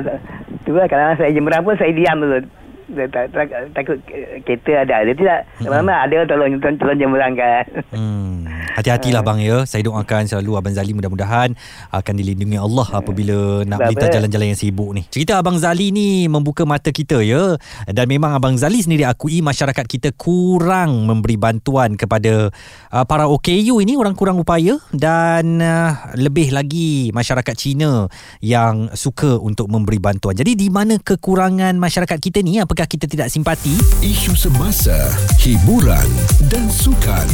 tu 0.64 0.72
lah 0.72 0.88
kalau 0.88 1.12
saya 1.16 1.30
jemberang 1.30 1.64
pun 1.64 1.76
saya 1.76 1.92
diam 1.92 2.16
dulu. 2.16 2.40
Saya 2.90 3.08
tak, 3.10 3.24
tak, 3.30 3.46
takut 3.74 3.98
ke- 4.04 4.42
kereta 4.42 4.84
ada. 4.86 4.96
Dia 5.06 5.14
tidak. 5.14 5.40
Lama-lama 5.62 5.94
ada 6.06 6.18
tolong 6.26 6.58
tolong, 6.58 6.76
tolong 6.78 6.98
jemberangkan. 6.98 7.64
Hmm. 7.94 8.46
Hati-hatilah 8.70 9.22
bang 9.26 9.38
ya. 9.42 9.56
Saya 9.66 9.82
doakan 9.84 10.30
selalu 10.30 10.50
Abang 10.56 10.74
Zali 10.74 10.94
mudah-mudahan 10.94 11.52
akan 11.90 12.14
dilindungi 12.14 12.56
Allah 12.56 12.88
apabila 12.94 13.66
nak 13.66 13.82
Sebab 13.82 13.86
melintas 13.90 14.08
jalan-jalan 14.14 14.46
yang 14.54 14.60
sibuk 14.60 14.90
ni. 14.94 15.02
Cerita 15.10 15.42
Abang 15.42 15.58
Zali 15.58 15.90
ni 15.90 16.30
membuka 16.30 16.62
mata 16.62 16.94
kita 16.94 17.18
ya. 17.20 17.58
Dan 17.90 18.06
memang 18.06 18.38
Abang 18.38 18.54
Zali 18.54 18.78
sendiri 18.80 19.02
akui 19.04 19.42
masyarakat 19.42 19.84
kita 19.84 20.14
kurang 20.14 21.04
memberi 21.04 21.34
bantuan 21.34 21.98
kepada 21.98 22.54
uh, 22.94 23.04
para 23.04 23.26
OKU 23.26 23.82
ini 23.82 23.98
orang 23.98 24.14
kurang 24.14 24.38
upaya 24.38 24.78
dan 24.94 25.58
uh, 25.58 26.14
lebih 26.14 26.54
lagi 26.54 27.10
masyarakat 27.10 27.54
Cina 27.58 28.06
yang 28.38 28.88
suka 28.94 29.36
untuk 29.36 29.66
memberi 29.66 29.98
bantuan. 29.98 30.38
Jadi 30.38 30.54
di 30.56 30.68
mana 30.70 30.96
kekurangan 30.96 31.74
masyarakat 31.76 32.18
kita 32.22 32.40
ni? 32.40 32.62
Apakah 32.62 32.79
kita 32.84 33.08
tidak 33.08 33.32
simpati? 33.32 33.72
Isu 34.04 34.36
semasa, 34.36 34.96
hiburan 35.40 36.08
dan 36.52 36.68
sukan 36.68 37.28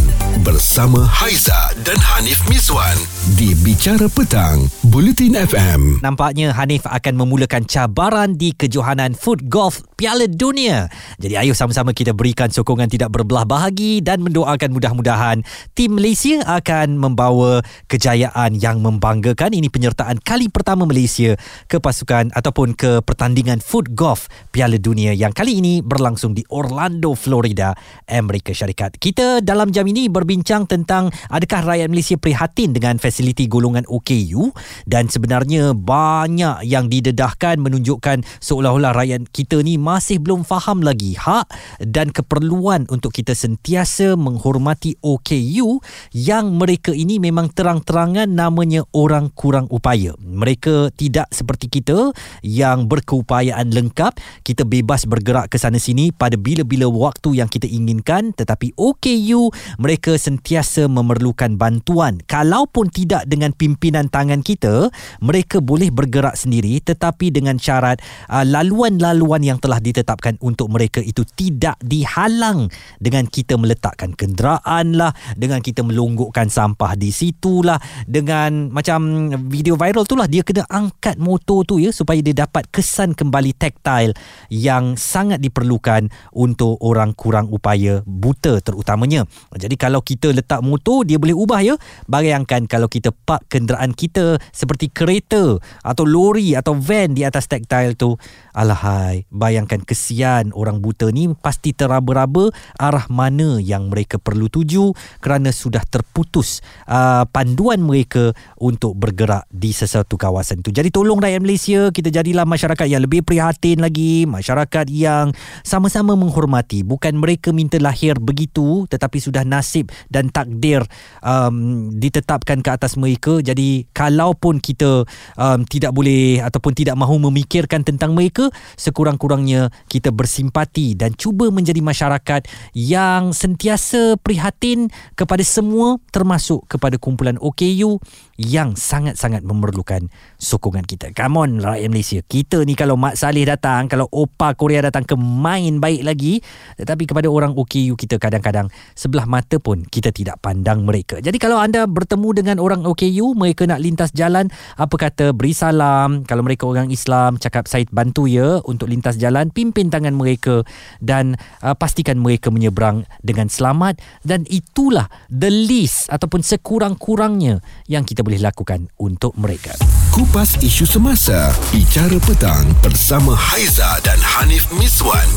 bersama 0.46 1.02
Haiza 1.02 1.74
dan 1.82 1.98
Hanif 1.98 2.40
Miswan 2.46 2.94
di 3.34 3.52
Bicara 3.58 4.06
Petang, 4.06 4.70
Bulletin 4.86 5.34
FM. 5.34 6.02
Nampaknya 6.02 6.54
Hanif 6.54 6.86
akan 6.86 7.14
memulakan 7.18 7.66
cabaran 7.66 8.38
di 8.38 8.54
kejohanan 8.54 9.18
Foot 9.18 9.50
Golf 9.50 9.82
Piala 9.96 10.28
Dunia. 10.28 10.92
Jadi 11.16 11.40
ayo 11.40 11.56
sama-sama 11.56 11.96
kita 11.96 12.12
berikan 12.12 12.52
sokongan 12.52 12.92
tidak 12.92 13.16
berbelah 13.16 13.48
bahagi 13.48 14.04
dan 14.04 14.20
mendoakan 14.20 14.76
mudah-mudahan 14.76 15.40
tim 15.72 15.96
Malaysia 15.96 16.44
akan 16.44 17.00
membawa 17.00 17.64
kejayaan 17.88 18.60
yang 18.60 18.84
membanggakan. 18.84 19.56
Ini 19.56 19.72
penyertaan 19.72 20.20
kali 20.20 20.52
pertama 20.52 20.84
Malaysia 20.84 21.40
ke 21.64 21.80
pasukan 21.80 22.28
ataupun 22.36 22.76
ke 22.76 23.00
pertandingan 23.08 23.64
Foot 23.64 23.96
Golf 23.96 24.28
Piala 24.52 24.76
Dunia 24.76 25.16
yang 25.16 25.32
kali 25.32 25.64
ini 25.64 25.80
berlangsung 25.80 26.36
di 26.36 26.44
Orlando, 26.52 27.16
Florida, 27.16 27.72
Amerika 28.04 28.52
Syarikat. 28.52 29.00
Kita 29.00 29.40
dalam 29.40 29.72
jam 29.72 29.88
ini 29.88 30.12
berbincang 30.12 30.68
tentang 30.68 31.08
adakah 31.32 31.72
rakyat 31.72 31.88
Malaysia 31.88 32.20
prihatin 32.20 32.76
dengan 32.76 33.00
fasiliti 33.00 33.48
golongan 33.48 33.88
OKU 33.88 34.52
dan 34.84 35.08
sebenarnya 35.08 35.72
banyak 35.72 36.68
yang 36.68 36.92
didedahkan 36.92 37.56
menunjukkan 37.64 38.28
seolah-olah 38.44 38.92
rakyat 38.92 39.24
kita 39.32 39.64
ni 39.64 39.85
masih 39.86 40.18
belum 40.18 40.42
faham 40.42 40.82
lagi 40.82 41.14
hak 41.14 41.46
dan 41.78 42.10
keperluan 42.10 42.90
untuk 42.90 43.14
kita 43.14 43.38
sentiasa 43.38 44.18
menghormati 44.18 44.98
OKU 44.98 45.78
yang 46.10 46.58
mereka 46.58 46.90
ini 46.90 47.22
memang 47.22 47.54
terang-terangan 47.54 48.26
namanya 48.26 48.82
orang 48.90 49.30
kurang 49.30 49.70
upaya. 49.70 50.18
Mereka 50.18 50.90
tidak 50.98 51.30
seperti 51.30 51.70
kita 51.70 52.10
yang 52.42 52.90
berkeupayaan 52.90 53.70
lengkap. 53.70 54.18
Kita 54.42 54.66
bebas 54.66 55.06
bergerak 55.06 55.54
ke 55.54 55.62
sana 55.62 55.78
sini 55.78 56.10
pada 56.10 56.34
bila-bila 56.34 56.90
waktu 56.90 57.38
yang 57.38 57.46
kita 57.46 57.70
inginkan 57.70 58.34
tetapi 58.34 58.74
OKU 58.74 59.54
mereka 59.78 60.18
sentiasa 60.18 60.90
memerlukan 60.90 61.54
bantuan. 61.54 62.18
Kalaupun 62.26 62.90
tidak 62.90 63.28
dengan 63.30 63.54
pimpinan 63.54 64.10
tangan 64.10 64.42
kita, 64.42 64.90
mereka 65.22 65.62
boleh 65.62 65.94
bergerak 65.94 66.34
sendiri 66.34 66.82
tetapi 66.82 67.30
dengan 67.30 67.60
syarat 67.60 68.00
uh, 68.32 68.42
laluan-laluan 68.42 69.44
yang 69.44 69.60
telah 69.60 69.75
ditetapkan 69.80 70.38
untuk 70.44 70.70
mereka 70.70 71.02
itu 71.02 71.26
tidak 71.26 71.76
dihalang 71.82 72.70
dengan 73.02 73.26
kita 73.26 73.58
meletakkan 73.58 74.14
kenderaan 74.14 74.94
lah, 74.94 75.12
dengan 75.34 75.58
kita 75.58 75.82
melonggokkan 75.82 76.46
sampah 76.46 76.94
di 76.94 77.10
situ 77.10 77.66
lah, 77.66 77.80
dengan 78.06 78.70
macam 78.70 79.32
video 79.50 79.74
viral 79.74 80.06
tu 80.06 80.14
lah 80.14 80.30
dia 80.30 80.46
kena 80.46 80.62
angkat 80.70 81.18
motor 81.18 81.66
tu 81.66 81.82
ya 81.82 81.90
supaya 81.90 82.22
dia 82.22 82.46
dapat 82.46 82.70
kesan 82.70 83.12
kembali 83.18 83.56
tactile 83.58 84.14
yang 84.52 84.94
sangat 84.94 85.42
diperlukan 85.42 86.08
untuk 86.36 86.78
orang 86.78 87.10
kurang 87.18 87.50
upaya 87.50 88.06
buta 88.06 88.62
terutamanya. 88.62 89.26
Jadi 89.50 89.74
kalau 89.74 89.98
kita 89.98 90.30
letak 90.30 90.62
motor 90.62 91.02
dia 91.02 91.18
boleh 91.18 91.34
ubah 91.34 91.60
ya. 91.66 91.74
Bayangkan 92.06 92.70
kalau 92.70 92.86
kita 92.86 93.10
park 93.10 93.50
kenderaan 93.50 93.90
kita 93.90 94.38
seperti 94.54 94.86
kereta 94.94 95.58
atau 95.82 96.04
lori 96.06 96.54
atau 96.54 96.78
van 96.78 97.10
di 97.10 97.26
atas 97.26 97.50
tactile 97.50 97.98
tu. 97.98 98.14
Alahai, 98.54 99.26
bayangkan 99.28 99.65
bayangkan 99.66 99.82
kesian 99.82 100.54
orang 100.54 100.78
buta 100.78 101.10
ni 101.10 101.26
pasti 101.34 101.74
teraba-raba 101.74 102.54
arah 102.78 103.10
mana 103.10 103.58
yang 103.58 103.90
mereka 103.90 104.14
perlu 104.14 104.46
tuju 104.46 104.94
kerana 105.18 105.50
sudah 105.50 105.82
terputus 105.82 106.62
uh, 106.86 107.26
panduan 107.34 107.82
mereka 107.82 108.30
untuk 108.62 108.94
bergerak 108.94 109.42
di 109.50 109.74
sesuatu 109.74 110.14
kawasan 110.14 110.62
itu. 110.62 110.70
Jadi 110.70 110.94
tolong 110.94 111.18
rakyat 111.18 111.42
Malaysia 111.42 111.90
kita 111.90 112.14
jadilah 112.14 112.46
masyarakat 112.46 112.86
yang 112.86 113.02
lebih 113.02 113.26
prihatin 113.26 113.82
lagi, 113.82 114.22
masyarakat 114.30 114.86
yang 114.86 115.34
sama-sama 115.66 116.14
menghormati. 116.14 116.86
Bukan 116.86 117.18
mereka 117.18 117.50
minta 117.50 117.82
lahir 117.82 118.22
begitu 118.22 118.86
tetapi 118.86 119.18
sudah 119.18 119.42
nasib 119.42 119.90
dan 120.06 120.30
takdir 120.30 120.86
um, 121.26 121.90
ditetapkan 121.90 122.62
ke 122.62 122.70
atas 122.70 122.94
mereka. 122.94 123.42
Jadi 123.42 123.90
kalaupun 123.90 124.62
kita 124.62 125.02
um, 125.34 125.60
tidak 125.66 125.90
boleh 125.90 126.38
ataupun 126.38 126.70
tidak 126.70 126.94
mahu 126.94 127.18
memikirkan 127.18 127.82
tentang 127.82 128.14
mereka, 128.14 128.46
sekurang-kurangnya 128.76 129.55
kita 129.88 130.12
bersimpati 130.12 130.96
dan 130.96 131.12
cuba 131.14 131.48
menjadi 131.52 131.80
masyarakat 131.82 132.48
yang 132.76 133.30
sentiasa 133.32 134.16
prihatin 134.20 134.88
kepada 135.14 135.42
semua 135.42 135.98
termasuk 136.12 136.64
kepada 136.68 136.96
kumpulan 136.96 137.36
OKU 137.40 137.98
yang 138.36 138.76
sangat-sangat 138.76 139.40
memerlukan 139.42 140.12
sokongan 140.36 140.84
kita. 140.84 141.12
Come 141.16 141.36
on 141.40 141.50
rakyat 141.64 141.88
Malaysia. 141.88 142.20
Kita 142.20 142.60
ni 142.68 142.76
kalau 142.76 143.00
Mak 143.00 143.16
Saleh 143.16 143.48
datang, 143.48 143.88
kalau 143.88 144.04
Opa 144.12 144.52
Korea 144.52 144.84
datang 144.84 145.08
ke 145.08 145.16
main 145.16 145.80
baik 145.80 146.04
lagi, 146.04 146.44
tetapi 146.76 147.08
kepada 147.08 147.32
orang 147.32 147.56
OKU 147.56 147.96
kita 147.96 148.20
kadang-kadang 148.20 148.68
sebelah 148.92 149.24
mata 149.24 149.56
pun 149.56 149.80
kita 149.88 150.12
tidak 150.12 150.36
pandang 150.44 150.84
mereka. 150.84 151.18
Jadi 151.24 151.40
kalau 151.40 151.56
anda 151.56 151.88
bertemu 151.88 152.28
dengan 152.36 152.56
orang 152.60 152.84
OKU, 152.84 153.32
mereka 153.32 153.64
nak 153.64 153.80
lintas 153.80 154.12
jalan, 154.12 154.52
apa 154.76 154.94
kata 155.00 155.32
beri 155.32 155.56
salam. 155.56 156.28
Kalau 156.28 156.44
mereka 156.44 156.68
orang 156.68 156.92
Islam, 156.92 157.40
cakap 157.40 157.64
Said 157.64 157.88
bantu 157.88 158.28
ya 158.28 158.60
untuk 158.68 158.92
lintas 158.92 159.16
jalan, 159.16 159.48
pimpin 159.48 159.88
tangan 159.88 160.12
mereka 160.12 160.60
dan 161.00 161.40
uh, 161.64 161.72
pastikan 161.72 162.20
mereka 162.20 162.52
menyeberang 162.52 163.08
dengan 163.24 163.48
selamat 163.48 163.96
dan 164.26 164.44
itulah 164.52 165.08
the 165.32 165.48
least 165.48 166.12
ataupun 166.12 166.44
sekurang-kurangnya 166.44 167.64
yang 167.88 168.04
kita 168.04 168.25
boleh 168.26 168.42
lakukan 168.42 168.90
untuk 168.98 169.30
mereka. 169.38 169.70
Kupas 170.10 170.58
isu 170.58 170.82
semasa, 170.82 171.54
bicara 171.70 172.18
petang 172.26 172.66
bersama 172.82 173.38
Haiza 173.38 174.02
dan 174.02 174.18
Hanif 174.18 174.66
Miswan 174.74 175.30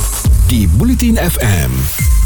di 0.49 0.65
Bulletin 0.65 1.21
FM. 1.21 2.18